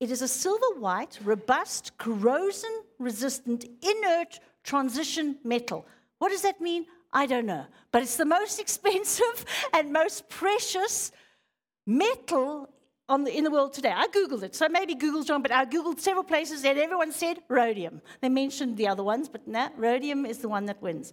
It 0.00 0.10
is 0.10 0.22
a 0.22 0.28
silver 0.28 0.80
white, 0.80 1.18
robust, 1.22 1.96
corrosion 1.98 2.82
resistant, 2.98 3.64
inert 3.82 4.40
transition 4.64 5.38
metal. 5.44 5.86
What 6.18 6.30
does 6.30 6.42
that 6.42 6.60
mean? 6.60 6.86
I 7.12 7.26
don't 7.26 7.46
know. 7.46 7.66
But 7.90 8.02
it's 8.02 8.16
the 8.16 8.24
most 8.24 8.58
expensive 8.64 9.44
and 9.72 9.92
most 9.92 10.28
precious 10.28 11.12
metal 11.86 12.68
the, 13.08 13.36
in 13.36 13.44
the 13.44 13.50
world 13.50 13.72
today? 13.72 13.92
I 13.94 14.06
Googled 14.08 14.42
it. 14.42 14.54
So 14.54 14.68
maybe 14.68 14.94
Google's 14.94 15.28
wrong, 15.28 15.42
but 15.42 15.52
I 15.52 15.64
Googled 15.66 16.00
several 16.00 16.24
places 16.24 16.64
and 16.64 16.78
everyone 16.78 17.12
said 17.12 17.38
rhodium. 17.48 18.00
They 18.20 18.28
mentioned 18.28 18.76
the 18.76 18.88
other 18.88 19.02
ones, 19.02 19.28
but 19.28 19.46
nah, 19.46 19.68
rhodium 19.76 20.24
is 20.24 20.38
the 20.38 20.48
one 20.48 20.66
that 20.66 20.80
wins. 20.80 21.12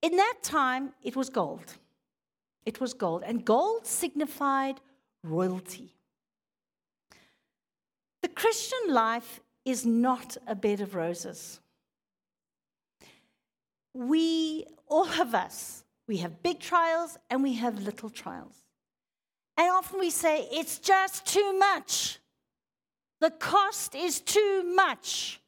In 0.00 0.16
that 0.16 0.36
time, 0.42 0.92
it 1.02 1.16
was 1.16 1.28
gold. 1.28 1.74
It 2.64 2.80
was 2.80 2.94
gold. 2.94 3.22
And 3.26 3.44
gold 3.44 3.86
signified 3.86 4.80
royalty. 5.22 5.94
The 8.22 8.28
Christian 8.28 8.78
life 8.88 9.40
is 9.64 9.84
not 9.84 10.36
a 10.46 10.54
bed 10.54 10.80
of 10.80 10.94
roses. 10.94 11.60
We, 13.94 14.64
all 14.86 15.08
of 15.20 15.34
us, 15.34 15.84
we 16.06 16.18
have 16.18 16.42
big 16.42 16.60
trials 16.60 17.18
and 17.30 17.42
we 17.42 17.54
have 17.54 17.82
little 17.82 18.10
trials. 18.10 18.54
And 19.58 19.68
often 19.70 19.98
we 19.98 20.10
say, 20.10 20.46
it's 20.52 20.78
just 20.78 21.26
too 21.26 21.58
much. 21.58 22.20
The 23.20 23.32
cost 23.32 23.96
is 23.96 24.20
too 24.20 24.62
much. 24.62 25.40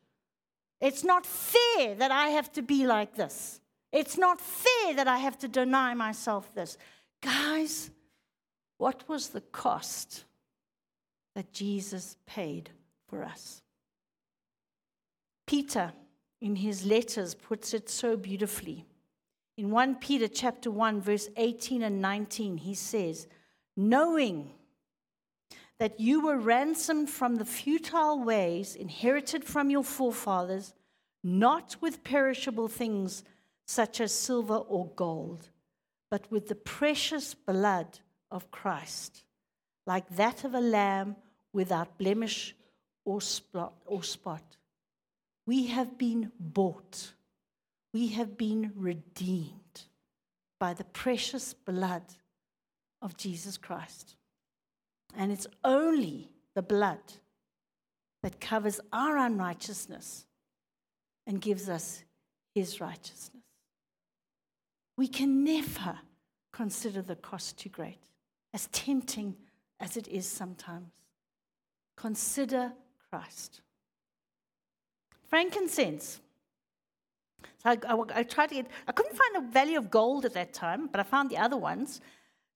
It's 0.80 1.04
not 1.04 1.24
fair 1.24 1.94
that 1.94 2.10
I 2.10 2.30
have 2.30 2.50
to 2.54 2.62
be 2.62 2.84
like 2.86 3.14
this. 3.14 3.60
It's 3.92 4.18
not 4.18 4.40
fair 4.40 4.94
that 4.94 5.06
I 5.06 5.18
have 5.18 5.38
to 5.38 5.48
deny 5.48 5.94
myself 5.94 6.52
this. 6.54 6.76
Guys, 7.22 7.92
what 8.78 9.08
was 9.08 9.28
the 9.28 9.42
cost 9.42 10.24
that 11.36 11.52
Jesus 11.52 12.16
paid 12.26 12.70
for 13.08 13.22
us? 13.22 13.62
Peter, 15.46 15.92
in 16.40 16.56
his 16.56 16.84
letters, 16.84 17.36
puts 17.36 17.74
it 17.74 17.88
so 17.88 18.16
beautifully. 18.16 18.86
In 19.56 19.70
1 19.70 19.96
Peter 19.96 20.26
chapter 20.26 20.70
1 20.70 21.00
verse 21.00 21.28
18 21.36 21.82
and 21.82 22.00
19 22.00 22.56
he 22.56 22.74
says, 22.74 23.28
"Knowing 23.80 24.52
that 25.78 25.98
you 25.98 26.20
were 26.20 26.36
ransomed 26.36 27.08
from 27.08 27.36
the 27.36 27.46
futile 27.46 28.22
ways 28.22 28.76
inherited 28.76 29.42
from 29.42 29.70
your 29.70 29.82
forefathers, 29.82 30.74
not 31.24 31.76
with 31.80 32.04
perishable 32.04 32.68
things 32.68 33.24
such 33.66 33.98
as 33.98 34.12
silver 34.12 34.56
or 34.56 34.88
gold, 34.96 35.48
but 36.10 36.30
with 36.30 36.48
the 36.48 36.54
precious 36.54 37.32
blood 37.32 38.00
of 38.30 38.50
Christ, 38.50 39.24
like 39.86 40.06
that 40.10 40.44
of 40.44 40.52
a 40.52 40.60
lamb 40.60 41.16
without 41.54 41.96
blemish 41.96 42.54
or 43.06 43.22
spot. 43.22 43.72
Or 43.86 44.02
spot. 44.02 44.58
We 45.46 45.68
have 45.68 45.96
been 45.96 46.32
bought, 46.38 47.14
we 47.94 48.08
have 48.08 48.36
been 48.36 48.72
redeemed 48.76 49.86
by 50.58 50.74
the 50.74 50.84
precious 50.84 51.54
blood 51.54 52.02
of 53.02 53.16
Jesus 53.16 53.56
Christ. 53.56 54.16
And 55.16 55.32
it's 55.32 55.46
only 55.64 56.30
the 56.54 56.62
blood 56.62 56.98
that 58.22 58.40
covers 58.40 58.80
our 58.92 59.16
unrighteousness 59.16 60.26
and 61.26 61.40
gives 61.40 61.68
us 61.68 62.02
his 62.54 62.80
righteousness. 62.80 63.42
We 64.96 65.08
can 65.08 65.44
never 65.44 65.98
consider 66.52 67.00
the 67.02 67.16
cost 67.16 67.58
too 67.58 67.70
great 67.70 68.10
as 68.52 68.66
tempting 68.72 69.36
as 69.78 69.96
it 69.96 70.08
is 70.08 70.26
sometimes. 70.26 70.92
Consider 71.96 72.72
Christ. 73.10 73.60
Frankincense. 75.28 76.20
So 77.62 77.70
I, 77.70 77.78
I, 77.86 78.02
I, 78.16 78.22
tried 78.24 78.48
to 78.48 78.56
get, 78.56 78.66
I 78.86 78.92
couldn't 78.92 79.16
find 79.16 79.46
the 79.46 79.52
value 79.52 79.78
of 79.78 79.90
gold 79.90 80.24
at 80.24 80.34
that 80.34 80.52
time, 80.52 80.88
but 80.88 81.00
I 81.00 81.04
found 81.04 81.30
the 81.30 81.38
other 81.38 81.56
ones. 81.56 82.00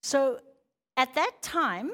So 0.05 0.37
at 0.97 1.15
that 1.15 1.41
time, 1.41 1.89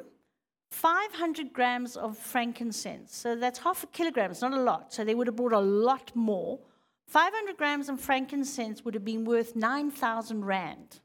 500 0.71 1.53
grams 1.53 1.95
of 1.95 2.17
frankincense. 2.17 3.15
So 3.15 3.37
that's 3.37 3.59
half 3.59 3.85
a 3.85 3.87
kilogram. 3.87 4.31
It's 4.31 4.41
not 4.41 4.51
a 4.51 4.61
lot. 4.61 4.93
So 4.93 5.05
they 5.05 5.15
would 5.15 5.27
have 5.27 5.37
bought 5.37 5.53
a 5.53 5.59
lot 5.61 6.11
more. 6.13 6.59
500 7.07 7.55
grams 7.55 7.87
of 7.87 8.01
frankincense 8.01 8.83
would 8.83 8.95
have 8.95 9.05
been 9.05 9.23
worth 9.23 9.55
9,000 9.55 10.43
rand. 10.43 10.99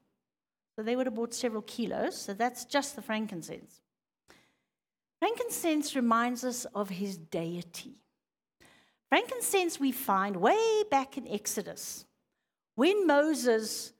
So 0.74 0.82
they 0.82 0.96
would 0.96 1.06
have 1.06 1.14
bought 1.14 1.32
several 1.32 1.62
kilos. 1.62 2.20
So 2.20 2.34
that's 2.34 2.64
just 2.64 2.96
the 2.96 3.02
frankincense. 3.02 3.80
Frankincense 5.20 5.94
reminds 5.94 6.42
us 6.42 6.64
of 6.74 6.88
his 6.88 7.16
deity. 7.16 8.02
Frankincense 9.10 9.78
we 9.78 9.92
find 9.92 10.34
way 10.34 10.82
back 10.90 11.16
in 11.16 11.28
Exodus. 11.28 12.04
When 12.74 13.06
Moses, 13.06 13.92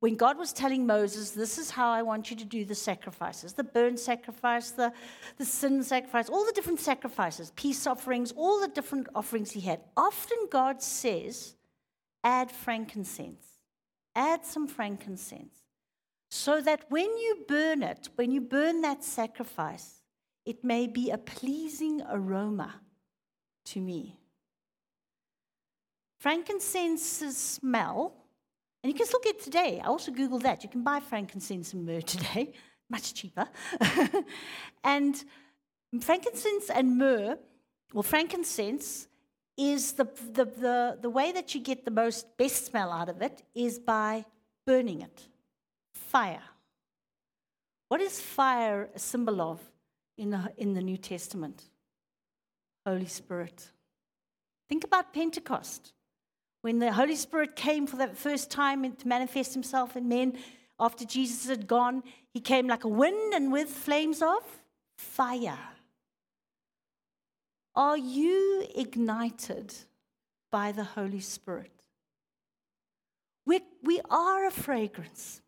when 0.00 0.16
God 0.16 0.38
was 0.38 0.52
telling 0.52 0.86
Moses, 0.86 1.30
this 1.30 1.58
is 1.58 1.70
how 1.70 1.90
I 1.90 2.02
want 2.02 2.30
you 2.30 2.36
to 2.38 2.44
do 2.44 2.64
the 2.64 2.74
sacrifices 2.74 3.52
the 3.52 3.64
burnt 3.64 4.00
sacrifice, 4.00 4.70
the, 4.70 4.92
the 5.36 5.44
sin 5.44 5.82
sacrifice, 5.82 6.28
all 6.28 6.44
the 6.44 6.52
different 6.52 6.80
sacrifices, 6.80 7.52
peace 7.54 7.86
offerings, 7.86 8.32
all 8.32 8.60
the 8.60 8.68
different 8.68 9.08
offerings 9.14 9.52
he 9.52 9.60
had. 9.60 9.80
Often 9.96 10.48
God 10.50 10.82
says, 10.82 11.54
add 12.24 12.50
frankincense, 12.50 13.46
add 14.14 14.44
some 14.44 14.66
frankincense 14.66 15.60
so 16.30 16.60
that 16.60 16.84
when 16.88 17.06
you 17.16 17.44
burn 17.46 17.82
it, 17.82 18.08
when 18.14 18.30
you 18.30 18.40
burn 18.40 18.80
that 18.82 19.04
sacrifice, 19.04 20.00
it 20.46 20.64
may 20.64 20.86
be 20.86 21.10
a 21.10 21.18
pleasing 21.18 22.02
aroma 22.10 22.76
to 23.66 23.80
me. 23.80 24.16
Frankincense's 26.18 27.36
smell, 27.36 28.19
and 28.82 28.92
you 28.92 28.96
can 28.96 29.06
still 29.06 29.20
get 29.22 29.40
today. 29.40 29.80
I 29.82 29.86
also 29.86 30.10
Googled 30.10 30.42
that. 30.42 30.62
You 30.62 30.70
can 30.70 30.82
buy 30.82 31.00
frankincense 31.00 31.72
and 31.74 31.84
myrrh 31.84 32.00
today, 32.00 32.52
much 32.90 33.14
cheaper. 33.14 33.46
and 34.84 35.22
frankincense 36.00 36.70
and 36.70 36.96
myrrh, 36.96 37.36
well, 37.92 38.02
frankincense 38.02 39.08
is 39.56 39.92
the, 39.92 40.04
the, 40.32 40.44
the, 40.44 40.98
the 41.02 41.10
way 41.10 41.32
that 41.32 41.54
you 41.54 41.60
get 41.60 41.84
the 41.84 41.90
most 41.90 42.36
best 42.38 42.66
smell 42.66 42.90
out 42.92 43.08
of 43.08 43.20
it 43.20 43.42
is 43.54 43.78
by 43.78 44.24
burning 44.66 45.02
it 45.02 45.28
fire. 45.92 46.42
What 47.88 48.00
is 48.00 48.20
fire 48.20 48.88
a 48.94 48.98
symbol 48.98 49.40
of 49.40 49.60
in 50.16 50.30
the, 50.30 50.52
in 50.56 50.74
the 50.74 50.80
New 50.80 50.96
Testament? 50.96 51.64
Holy 52.86 53.06
Spirit. 53.06 53.70
Think 54.68 54.84
about 54.84 55.12
Pentecost. 55.12 55.92
When 56.62 56.78
the 56.78 56.92
Holy 56.92 57.16
Spirit 57.16 57.56
came 57.56 57.86
for 57.86 57.96
the 57.96 58.08
first 58.08 58.50
time 58.50 58.90
to 58.92 59.08
manifest 59.08 59.54
himself 59.54 59.96
in 59.96 60.08
men 60.08 60.36
after 60.78 61.04
Jesus 61.04 61.48
had 61.48 61.66
gone, 61.66 62.02
he 62.32 62.40
came 62.40 62.66
like 62.66 62.84
a 62.84 62.88
wind 62.88 63.34
and 63.34 63.50
with 63.50 63.68
flames 63.68 64.20
of 64.22 64.42
fire. 64.96 65.58
Are 67.74 67.96
you 67.96 68.66
ignited 68.74 69.74
by 70.50 70.72
the 70.72 70.84
Holy 70.84 71.20
Spirit? 71.20 71.72
We, 73.46 73.60
we 73.82 74.00
are 74.10 74.46
a 74.46 74.50
fragrance. 74.50 75.40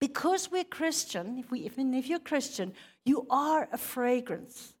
Because 0.00 0.50
we're 0.50 0.64
Christian, 0.64 1.38
if, 1.38 1.50
we, 1.50 1.60
if, 1.60 1.78
if 1.78 2.08
you're 2.08 2.18
Christian, 2.18 2.72
you 3.04 3.26
are 3.30 3.68
a 3.70 3.78
fragrance. 3.78 4.74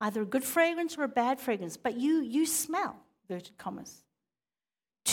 Either 0.00 0.22
a 0.22 0.26
good 0.26 0.44
fragrance 0.44 0.98
or 0.98 1.04
a 1.04 1.08
bad 1.08 1.40
fragrance, 1.40 1.76
but 1.76 1.96
you, 1.96 2.20
you 2.20 2.44
smell, 2.44 2.96
inverted 3.28 3.56
commas. 3.56 4.03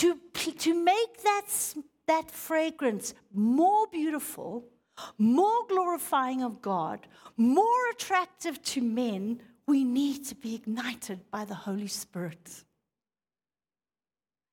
To, 0.02 0.18
to 0.58 0.74
make 0.74 1.22
that, 1.22 1.46
that 2.08 2.28
fragrance 2.28 3.14
more 3.32 3.86
beautiful, 3.86 4.64
more 5.16 5.64
glorifying 5.68 6.42
of 6.42 6.60
God, 6.60 7.06
more 7.36 7.90
attractive 7.92 8.60
to 8.62 8.80
men, 8.80 9.40
we 9.68 9.84
need 9.84 10.26
to 10.26 10.34
be 10.34 10.56
ignited 10.56 11.20
by 11.30 11.44
the 11.44 11.54
Holy 11.54 11.86
Spirit. 11.86 12.64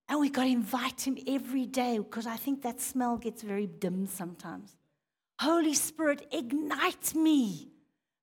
And 0.08 0.20
we 0.20 0.30
got 0.30 0.44
to 0.44 0.50
invite 0.50 1.08
him 1.08 1.18
every 1.28 1.66
day 1.66 1.98
because 1.98 2.28
I 2.28 2.36
think 2.36 2.62
that 2.62 2.80
smell 2.80 3.18
gets 3.18 3.42
very 3.42 3.66
dim 3.66 4.06
sometimes. 4.06 4.76
Holy 5.40 5.74
Spirit, 5.74 6.28
ignite 6.32 7.16
me. 7.16 7.72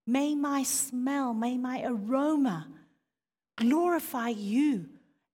May 0.06 0.36
my 0.36 0.62
smell, 0.62 1.34
may 1.34 1.58
my 1.58 1.82
aroma 1.84 2.68
glorify 3.56 4.28
you 4.28 4.90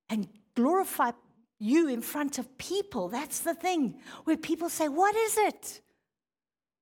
and 0.08 0.26
glorify 0.54 1.10
you 1.62 1.88
in 1.88 2.02
front 2.02 2.38
of 2.38 2.58
people. 2.58 3.08
That's 3.08 3.40
the 3.40 3.54
thing 3.54 3.96
where 4.24 4.36
people 4.36 4.68
say, 4.68 4.88
What 4.88 5.14
is 5.14 5.36
it? 5.38 5.80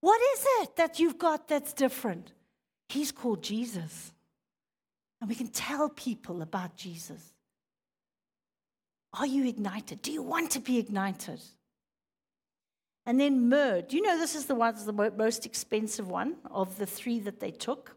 What 0.00 0.20
is 0.34 0.46
it 0.62 0.76
that 0.76 0.98
you've 0.98 1.18
got 1.18 1.48
that's 1.48 1.72
different? 1.72 2.32
He's 2.88 3.12
called 3.12 3.42
Jesus. 3.42 4.12
And 5.20 5.28
we 5.28 5.36
can 5.36 5.48
tell 5.48 5.90
people 5.90 6.40
about 6.40 6.74
Jesus. 6.76 7.34
Are 9.12 9.26
you 9.26 9.46
ignited? 9.46 10.00
Do 10.02 10.10
you 10.10 10.22
want 10.22 10.52
to 10.52 10.60
be 10.60 10.78
ignited? 10.78 11.40
And 13.04 13.20
then 13.20 13.48
myrrh. 13.48 13.82
Do 13.82 13.96
you 13.96 14.02
know 14.02 14.18
this 14.18 14.34
is 14.34 14.46
the 14.46 14.54
one, 14.54 14.74
the 14.86 14.92
most 15.16 15.44
expensive 15.44 16.08
one 16.08 16.36
of 16.50 16.78
the 16.78 16.86
three 16.86 17.18
that 17.20 17.40
they 17.40 17.50
took? 17.50 17.96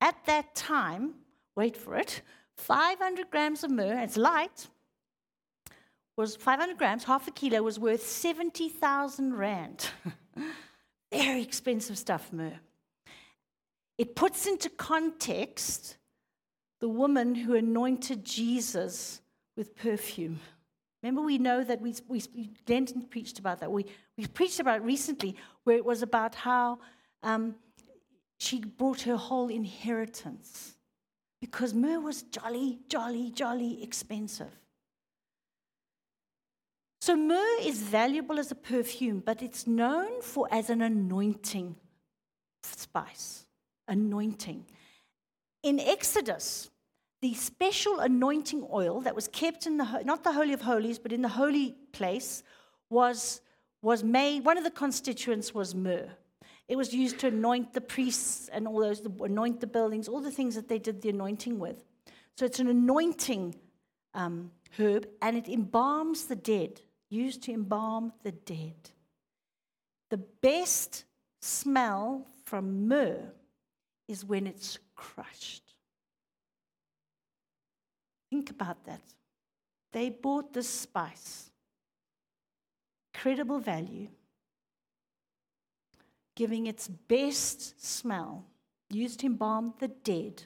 At 0.00 0.24
that 0.26 0.54
time, 0.54 1.14
wait 1.56 1.76
for 1.76 1.96
it, 1.96 2.22
500 2.56 3.30
grams 3.30 3.64
of 3.64 3.70
myrrh, 3.70 3.98
it's 4.00 4.16
light, 4.16 4.68
was 6.20 6.36
500 6.36 6.76
grams, 6.76 7.04
half 7.04 7.26
a 7.26 7.30
kilo, 7.30 7.62
was 7.62 7.78
worth 7.78 8.06
70,000 8.06 9.34
rand. 9.34 9.88
Very 11.12 11.42
expensive 11.42 11.96
stuff, 11.96 12.30
myrrh. 12.30 12.60
it 13.96 14.14
puts 14.14 14.46
into 14.46 14.68
context 14.68 15.96
the 16.80 16.88
woman 16.88 17.34
who 17.34 17.54
anointed 17.54 18.22
Jesus 18.22 19.22
with 19.56 19.74
perfume. 19.74 20.40
Remember, 21.02 21.22
we 21.22 21.38
know 21.38 21.64
that 21.64 21.80
we, 21.80 21.94
we, 22.06 22.20
Denton 22.66 23.02
preached 23.02 23.38
about 23.38 23.60
that. 23.60 23.72
We, 23.72 23.86
we 24.18 24.26
preached 24.26 24.60
about 24.60 24.80
it 24.80 24.82
recently, 24.82 25.36
where 25.64 25.76
it 25.76 25.84
was 25.84 26.02
about 26.02 26.34
how 26.34 26.80
um, 27.22 27.54
she 28.38 28.60
brought 28.60 29.00
her 29.02 29.16
whole 29.16 29.48
inheritance 29.48 30.74
because 31.40 31.72
myrrh 31.72 32.00
was 32.00 32.22
jolly, 32.24 32.80
jolly, 32.88 33.30
jolly 33.30 33.82
expensive. 33.82 34.59
So 37.10 37.16
myrrh 37.16 37.58
is 37.62 37.82
valuable 37.82 38.38
as 38.38 38.52
a 38.52 38.54
perfume, 38.54 39.20
but 39.26 39.42
it's 39.42 39.66
known 39.66 40.22
for 40.22 40.46
as 40.52 40.70
an 40.70 40.80
anointing 40.80 41.74
spice. 42.62 43.46
Anointing. 43.88 44.64
In 45.64 45.80
Exodus, 45.80 46.70
the 47.20 47.34
special 47.34 47.98
anointing 47.98 48.64
oil 48.72 49.00
that 49.00 49.16
was 49.16 49.26
kept 49.26 49.66
in 49.66 49.76
the 49.76 50.02
not 50.04 50.22
the 50.22 50.30
holy 50.30 50.52
of 50.52 50.60
holies 50.60 51.00
but 51.00 51.10
in 51.10 51.20
the 51.20 51.30
holy 51.30 51.74
place 51.90 52.44
was 52.90 53.40
was 53.82 54.04
made 54.04 54.44
one 54.44 54.56
of 54.56 54.62
the 54.62 54.70
constituents 54.70 55.52
was 55.52 55.74
myrrh 55.74 56.10
it 56.68 56.76
was 56.76 56.94
used 56.94 57.18
to 57.18 57.26
anoint 57.26 57.72
the 57.72 57.80
priests 57.80 58.48
and 58.52 58.68
all 58.68 58.78
those 58.78 59.02
anoint 59.20 59.58
the 59.58 59.66
buildings 59.66 60.06
all 60.06 60.20
the 60.20 60.30
things 60.30 60.54
that 60.54 60.68
they 60.68 60.78
did 60.78 61.02
the 61.02 61.08
anointing 61.08 61.58
with 61.58 61.82
so 62.36 62.46
it's 62.46 62.60
an 62.60 62.68
anointing 62.68 63.52
um, 64.14 64.52
herb 64.78 65.08
and 65.20 65.36
it 65.36 65.46
embalms 65.46 66.28
the 66.28 66.36
dead 66.36 66.80
used 67.10 67.42
to 67.42 67.52
embalm 67.52 68.12
the 68.22 68.32
dead. 68.32 68.90
The 70.10 70.16
best 70.16 71.04
smell 71.42 72.26
from 72.44 72.88
myrrh 72.88 73.32
is 74.08 74.24
when 74.24 74.46
it's 74.46 74.78
crushed. 74.94 75.74
Think 78.30 78.50
about 78.50 78.84
that. 78.86 79.02
They 79.92 80.08
bought 80.08 80.52
this 80.52 80.68
spice, 80.68 81.50
credible 83.12 83.58
value, 83.58 84.08
giving 86.36 86.68
its 86.68 86.86
best 86.86 87.84
smell, 87.84 88.44
used 88.88 89.20
to 89.20 89.26
embalm 89.26 89.74
the 89.80 89.88
dead 89.88 90.44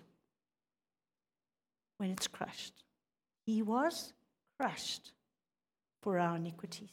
when 1.99 2.11
it's 2.11 2.27
crushed. 2.27 2.85
He 3.45 3.61
was 3.61 4.15
crushed 4.59 5.13
for 6.05 6.19
our 6.19 6.37
iniquities. 6.37 6.93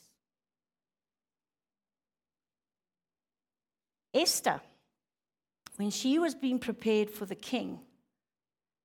Esther, 4.14 4.62
when 5.76 5.90
she 5.90 6.18
was 6.18 6.34
being 6.34 6.60
prepared 6.60 7.10
for 7.10 7.26
the 7.26 7.36
king, 7.36 7.80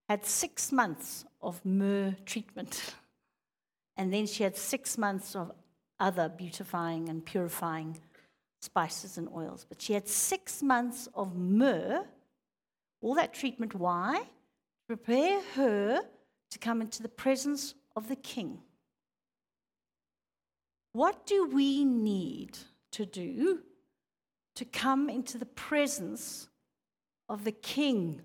had 0.09 0.25
six 0.27 0.73
months 0.73 1.25
of 1.41 1.65
myrrh 1.65 2.17
treatment. 2.25 2.95
And 3.97 4.13
then 4.13 4.27
she 4.27 4.43
had 4.43 4.57
six 4.57 4.99
months 4.99 5.37
of 5.37 5.53
other 6.01 6.29
beautifying 6.29 7.09
and 7.09 7.25
purifying 7.25 7.97
spices 8.61 9.19
and 9.19 9.29
oils. 9.29 9.65
But 9.69 9.81
she 9.81 9.93
had 9.93 10.09
six 10.09 10.61
months 10.61 11.09
of 11.15 11.37
myrrh, 11.37 12.05
all 13.01 13.15
that 13.15 13.33
treatment. 13.33 13.77
Why? 13.77 14.19
To 14.19 14.97
prepare 14.97 15.41
her 15.55 16.01
to 16.51 16.59
come 16.59 16.81
into 16.81 17.01
the 17.03 17.09
presence 17.09 17.75
of 17.95 18.09
the 18.09 18.17
king. 18.17 18.59
What 20.97 21.27
do 21.27 21.47
we 21.47 21.85
need 21.85 22.57
to 22.93 23.05
do 23.05 23.61
to 24.55 24.65
come 24.65 25.11
into 25.11 25.37
the 25.37 25.45
presence 25.45 26.49
of 27.29 27.45
the 27.45 27.53
King 27.53 28.23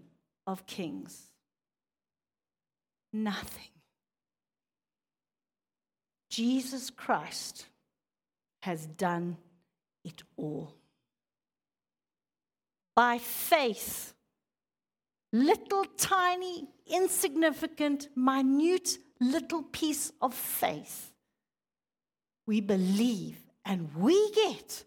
of 0.47 0.65
Kings? 0.65 1.31
nothing. 3.13 3.69
Jesus 6.29 6.89
Christ 6.89 7.65
has 8.62 8.86
done 8.86 9.38
it 10.03 10.23
all. 10.38 10.75
By 12.95 13.17
faith, 13.17 14.13
little 15.34 15.86
tiny, 15.97 16.67
insignificant, 16.88 18.10
minute 18.15 18.97
little 19.19 19.63
piece 19.63 20.12
of 20.21 20.34
faith, 20.34 21.11
we 22.52 22.60
believe 22.60 23.38
and 23.64 23.96
we 23.96 24.30
get 24.32 24.84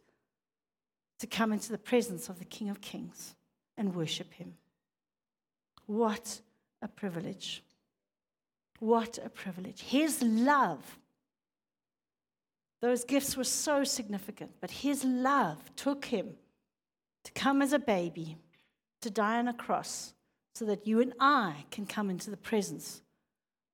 to 1.19 1.27
come 1.27 1.51
into 1.51 1.73
the 1.73 1.79
presence 1.79 2.29
of 2.29 2.39
the 2.39 2.45
King 2.45 2.69
of 2.69 2.83
Kings 2.83 3.35
and 3.79 3.95
worship 3.95 4.35
him. 4.35 4.53
What 5.87 6.43
a 6.83 6.89
privilege. 6.89 7.63
What 8.81 9.19
a 9.25 9.31
privilege. 9.31 9.81
His 9.81 10.21
love. 10.21 10.99
Those 12.83 13.03
gifts 13.03 13.35
were 13.35 13.45
so 13.45 13.83
significant, 13.83 14.51
but 14.61 14.71
his 14.71 15.03
love 15.03 15.75
took 15.75 16.05
him 16.05 16.35
to 17.25 17.33
come 17.33 17.63
as 17.63 17.73
a 17.73 17.79
baby, 17.79 18.37
to 19.01 19.09
die 19.09 19.39
on 19.39 19.49
a 19.49 19.55
cross, 19.55 20.13
so 20.55 20.67
that 20.67 20.87
you 20.87 21.01
and 21.01 21.15
I 21.19 21.65
can 21.71 21.87
come 21.87 22.11
into 22.11 22.29
the 22.31 22.37
presence 22.37 23.01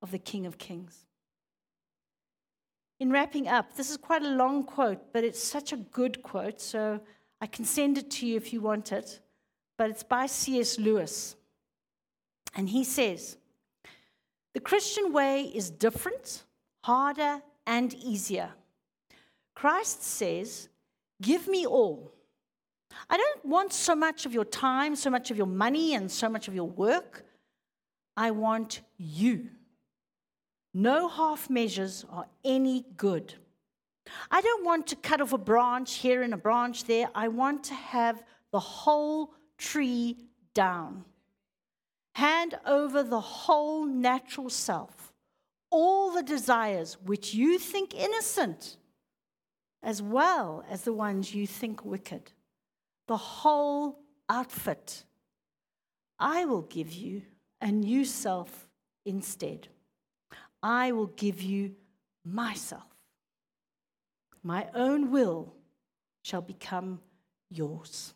of 0.00 0.12
the 0.12 0.20
King 0.20 0.46
of 0.46 0.58
Kings. 0.58 1.06
In 3.00 3.10
wrapping 3.10 3.48
up, 3.48 3.74
this 3.74 3.90
is 3.90 3.96
quite 3.96 4.22
a 4.22 4.28
long 4.28 4.62
quote, 4.62 5.12
but 5.12 5.24
it's 5.24 5.42
such 5.42 5.72
a 5.72 5.76
good 5.76 6.22
quote, 6.22 6.60
so 6.60 7.00
I 7.40 7.46
can 7.46 7.64
send 7.64 7.98
it 7.98 8.10
to 8.12 8.26
you 8.26 8.36
if 8.36 8.52
you 8.52 8.60
want 8.60 8.92
it. 8.92 9.20
But 9.78 9.90
it's 9.90 10.02
by 10.02 10.26
C.S. 10.26 10.78
Lewis. 10.78 11.34
And 12.54 12.68
he 12.68 12.84
says, 12.84 13.38
the 14.52 14.60
Christian 14.60 15.12
way 15.12 15.44
is 15.44 15.70
different, 15.70 16.44
harder, 16.84 17.40
and 17.66 17.94
easier. 17.94 18.50
Christ 19.54 20.02
says, 20.02 20.68
Give 21.22 21.46
me 21.46 21.66
all. 21.66 22.12
I 23.08 23.16
don't 23.16 23.44
want 23.44 23.72
so 23.72 23.94
much 23.94 24.26
of 24.26 24.32
your 24.32 24.44
time, 24.44 24.96
so 24.96 25.10
much 25.10 25.30
of 25.30 25.36
your 25.36 25.46
money, 25.46 25.94
and 25.94 26.10
so 26.10 26.28
much 26.28 26.48
of 26.48 26.54
your 26.54 26.68
work. 26.68 27.24
I 28.16 28.32
want 28.32 28.80
you. 28.96 29.50
No 30.72 31.08
half 31.08 31.50
measures 31.50 32.04
are 32.10 32.26
any 32.44 32.84
good. 32.96 33.34
I 34.30 34.40
don't 34.40 34.64
want 34.64 34.86
to 34.88 34.96
cut 34.96 35.20
off 35.20 35.32
a 35.32 35.38
branch 35.38 35.96
here 35.96 36.22
and 36.22 36.32
a 36.32 36.36
branch 36.38 36.84
there. 36.84 37.08
I 37.14 37.28
want 37.28 37.64
to 37.64 37.74
have 37.74 38.22
the 38.52 38.60
whole 38.60 39.34
tree 39.58 40.16
down. 40.54 41.04
Hand 42.14 42.58
over 42.66 43.02
the 43.02 43.20
whole 43.20 43.84
natural 43.84 44.50
self, 44.50 45.12
all 45.70 46.12
the 46.12 46.22
desires 46.22 46.96
which 47.04 47.34
you 47.34 47.58
think 47.58 47.94
innocent, 47.94 48.76
as 49.82 50.02
well 50.02 50.64
as 50.68 50.82
the 50.82 50.92
ones 50.92 51.34
you 51.34 51.46
think 51.46 51.84
wicked, 51.84 52.32
the 53.06 53.16
whole 53.16 54.00
outfit. 54.28 55.04
I 56.18 56.44
will 56.44 56.62
give 56.62 56.92
you 56.92 57.22
a 57.60 57.70
new 57.70 58.04
self 58.04 58.68
instead. 59.04 59.68
I 60.62 60.92
will 60.92 61.06
give 61.06 61.42
you 61.42 61.74
myself. 62.24 62.82
My 64.42 64.68
own 64.74 65.10
will 65.10 65.54
shall 66.22 66.42
become 66.42 67.00
yours. 67.50 68.14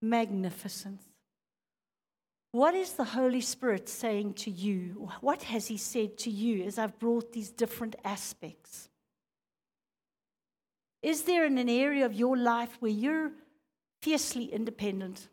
Magnificence. 0.00 1.02
What 2.50 2.74
is 2.74 2.92
the 2.92 3.04
Holy 3.04 3.40
Spirit 3.40 3.88
saying 3.88 4.34
to 4.34 4.50
you? 4.50 5.10
What 5.20 5.42
has 5.44 5.68
He 5.68 5.78
said 5.78 6.18
to 6.18 6.30
you 6.30 6.64
as 6.64 6.78
I've 6.78 6.98
brought 6.98 7.32
these 7.32 7.50
different 7.50 7.96
aspects? 8.04 8.90
Is 11.02 11.22
there 11.22 11.44
an 11.44 11.58
area 11.68 12.04
of 12.04 12.14
your 12.14 12.36
life 12.36 12.76
where 12.80 12.90
you're 12.90 13.32
fiercely 14.02 14.44
independent 14.44 15.28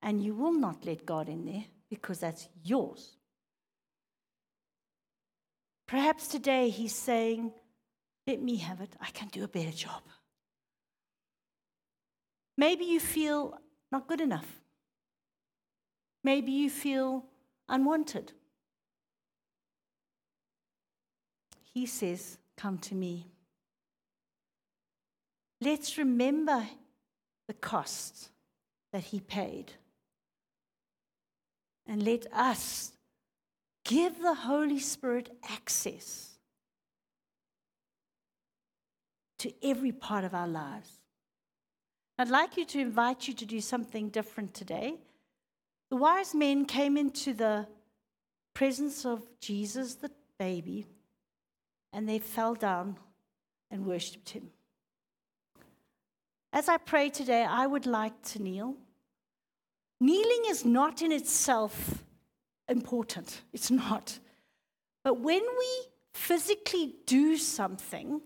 and 0.00 0.22
you 0.22 0.34
will 0.34 0.52
not 0.52 0.84
let 0.86 1.04
God 1.04 1.28
in 1.28 1.44
there 1.44 1.64
because 1.90 2.20
that's 2.20 2.48
yours? 2.62 3.16
Perhaps 5.90 6.28
today 6.28 6.68
He's 6.68 6.94
saying, 6.94 7.52
Let 8.24 8.40
me 8.40 8.58
have 8.58 8.80
it. 8.80 8.94
I 9.00 9.10
can 9.10 9.26
do 9.26 9.42
a 9.42 9.48
better 9.48 9.72
job. 9.72 10.02
Maybe 12.56 12.84
you 12.84 13.00
feel 13.00 13.58
not 13.90 14.06
good 14.06 14.20
enough. 14.20 14.46
Maybe 16.22 16.52
you 16.52 16.70
feel 16.70 17.24
unwanted. 17.68 18.30
He 21.74 21.86
says, 21.86 22.38
Come 22.56 22.78
to 22.78 22.94
me. 22.94 23.26
Let's 25.60 25.98
remember 25.98 26.68
the 27.48 27.54
cost 27.54 28.30
that 28.92 29.02
he 29.02 29.18
paid. 29.18 29.72
And 31.84 32.04
let 32.04 32.32
us 32.32 32.92
give 33.84 34.20
the 34.20 34.34
Holy 34.34 34.78
Spirit 34.78 35.30
access 35.48 36.30
to 39.38 39.52
every 39.62 39.92
part 39.92 40.24
of 40.24 40.34
our 40.34 40.48
lives. 40.48 41.00
I'd 42.18 42.28
like 42.28 42.56
you 42.56 42.66
to 42.66 42.78
invite 42.78 43.26
you 43.26 43.34
to 43.34 43.46
do 43.46 43.60
something 43.60 44.10
different 44.10 44.52
today. 44.52 44.98
The 45.88 45.96
wise 45.96 46.34
men 46.34 46.66
came 46.66 46.96
into 46.96 47.32
the 47.32 47.66
presence 48.52 49.06
of 49.06 49.22
Jesus, 49.40 49.94
the 49.94 50.10
baby, 50.38 50.86
and 51.92 52.08
they 52.08 52.18
fell 52.18 52.54
down 52.54 52.98
and 53.70 53.86
worshipped 53.86 54.30
him. 54.30 54.50
As 56.52 56.68
I 56.68 56.76
pray 56.76 57.08
today, 57.08 57.44
I 57.44 57.66
would 57.66 57.86
like 57.86 58.20
to 58.32 58.42
kneel. 58.42 58.74
Kneeling 60.00 60.42
is 60.48 60.64
not 60.64 61.00
in 61.00 61.12
itself 61.12 62.04
important, 62.70 63.42
it's 63.52 63.70
not. 63.70 64.18
But 65.04 65.20
when 65.20 65.42
we 65.42 65.70
physically 66.14 66.94
do 67.06 67.36
something, 67.36 68.20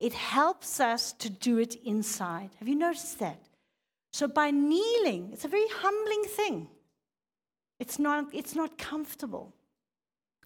it 0.00 0.12
helps 0.12 0.80
us 0.80 1.12
to 1.14 1.30
do 1.30 1.58
it 1.58 1.74
inside. 1.84 2.50
Have 2.58 2.68
you 2.68 2.76
noticed 2.76 3.18
that? 3.18 3.40
So 4.12 4.28
by 4.28 4.50
kneeling, 4.50 5.30
it's 5.32 5.44
a 5.44 5.48
very 5.48 5.68
humbling 5.68 6.24
thing. 6.24 6.68
It's 7.80 7.98
not, 7.98 8.26
it's 8.32 8.54
not 8.54 8.78
comfortable. 8.78 9.54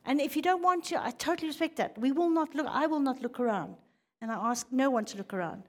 And 0.05 0.21
if 0.21 0.37
you 0.37 0.43
don't 0.43 0.63
want 0.63 0.85
to, 0.87 1.03
I 1.03 1.11
totally 1.11 1.49
respect 1.49 1.77
that. 1.77 1.97
We 1.97 2.13
will 2.13 2.31
not 2.31 2.55
look, 2.55 2.67
I 2.69 2.87
will 2.87 3.01
not 3.01 3.23
look 3.23 3.39
around. 3.39 3.77
And 4.21 4.31
I 4.31 4.35
ask 4.35 4.67
no 4.71 4.91
one 4.91 5.05
to 5.07 5.19
look 5.19 5.33
around. 5.33 5.65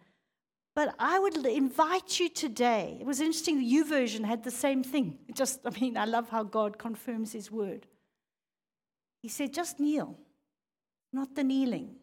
But 0.75 0.95
I 0.97 1.19
would 1.19 1.45
invite 1.45 2.19
you 2.19 2.29
today. 2.29 2.97
It 2.99 3.05
was 3.05 3.19
interesting, 3.19 3.59
the 3.59 3.71
YouVersion 3.71 4.25
had 4.25 4.43
the 4.43 4.51
same 4.51 4.83
thing. 4.83 5.19
Just, 5.33 5.59
I 5.65 5.69
mean, 5.79 5.97
I 5.97 6.05
love 6.05 6.29
how 6.29 6.43
God 6.43 6.77
confirms 6.77 7.31
his 7.31 7.51
word. 7.51 7.85
He 9.21 9.29
said, 9.29 9.53
just 9.53 9.79
kneel, 9.79 10.17
not 11.13 11.35
the 11.35 11.43
kneeling. 11.43 11.95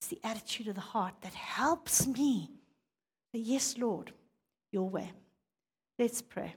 It's 0.00 0.08
the 0.08 0.20
attitude 0.22 0.68
of 0.68 0.74
the 0.74 0.80
heart 0.80 1.14
that 1.22 1.34
helps 1.34 2.06
me. 2.06 2.50
Say, 3.32 3.40
yes, 3.40 3.76
Lord, 3.78 4.12
your 4.70 4.88
way. 4.88 5.12
Let's 5.98 6.22
pray. 6.22 6.54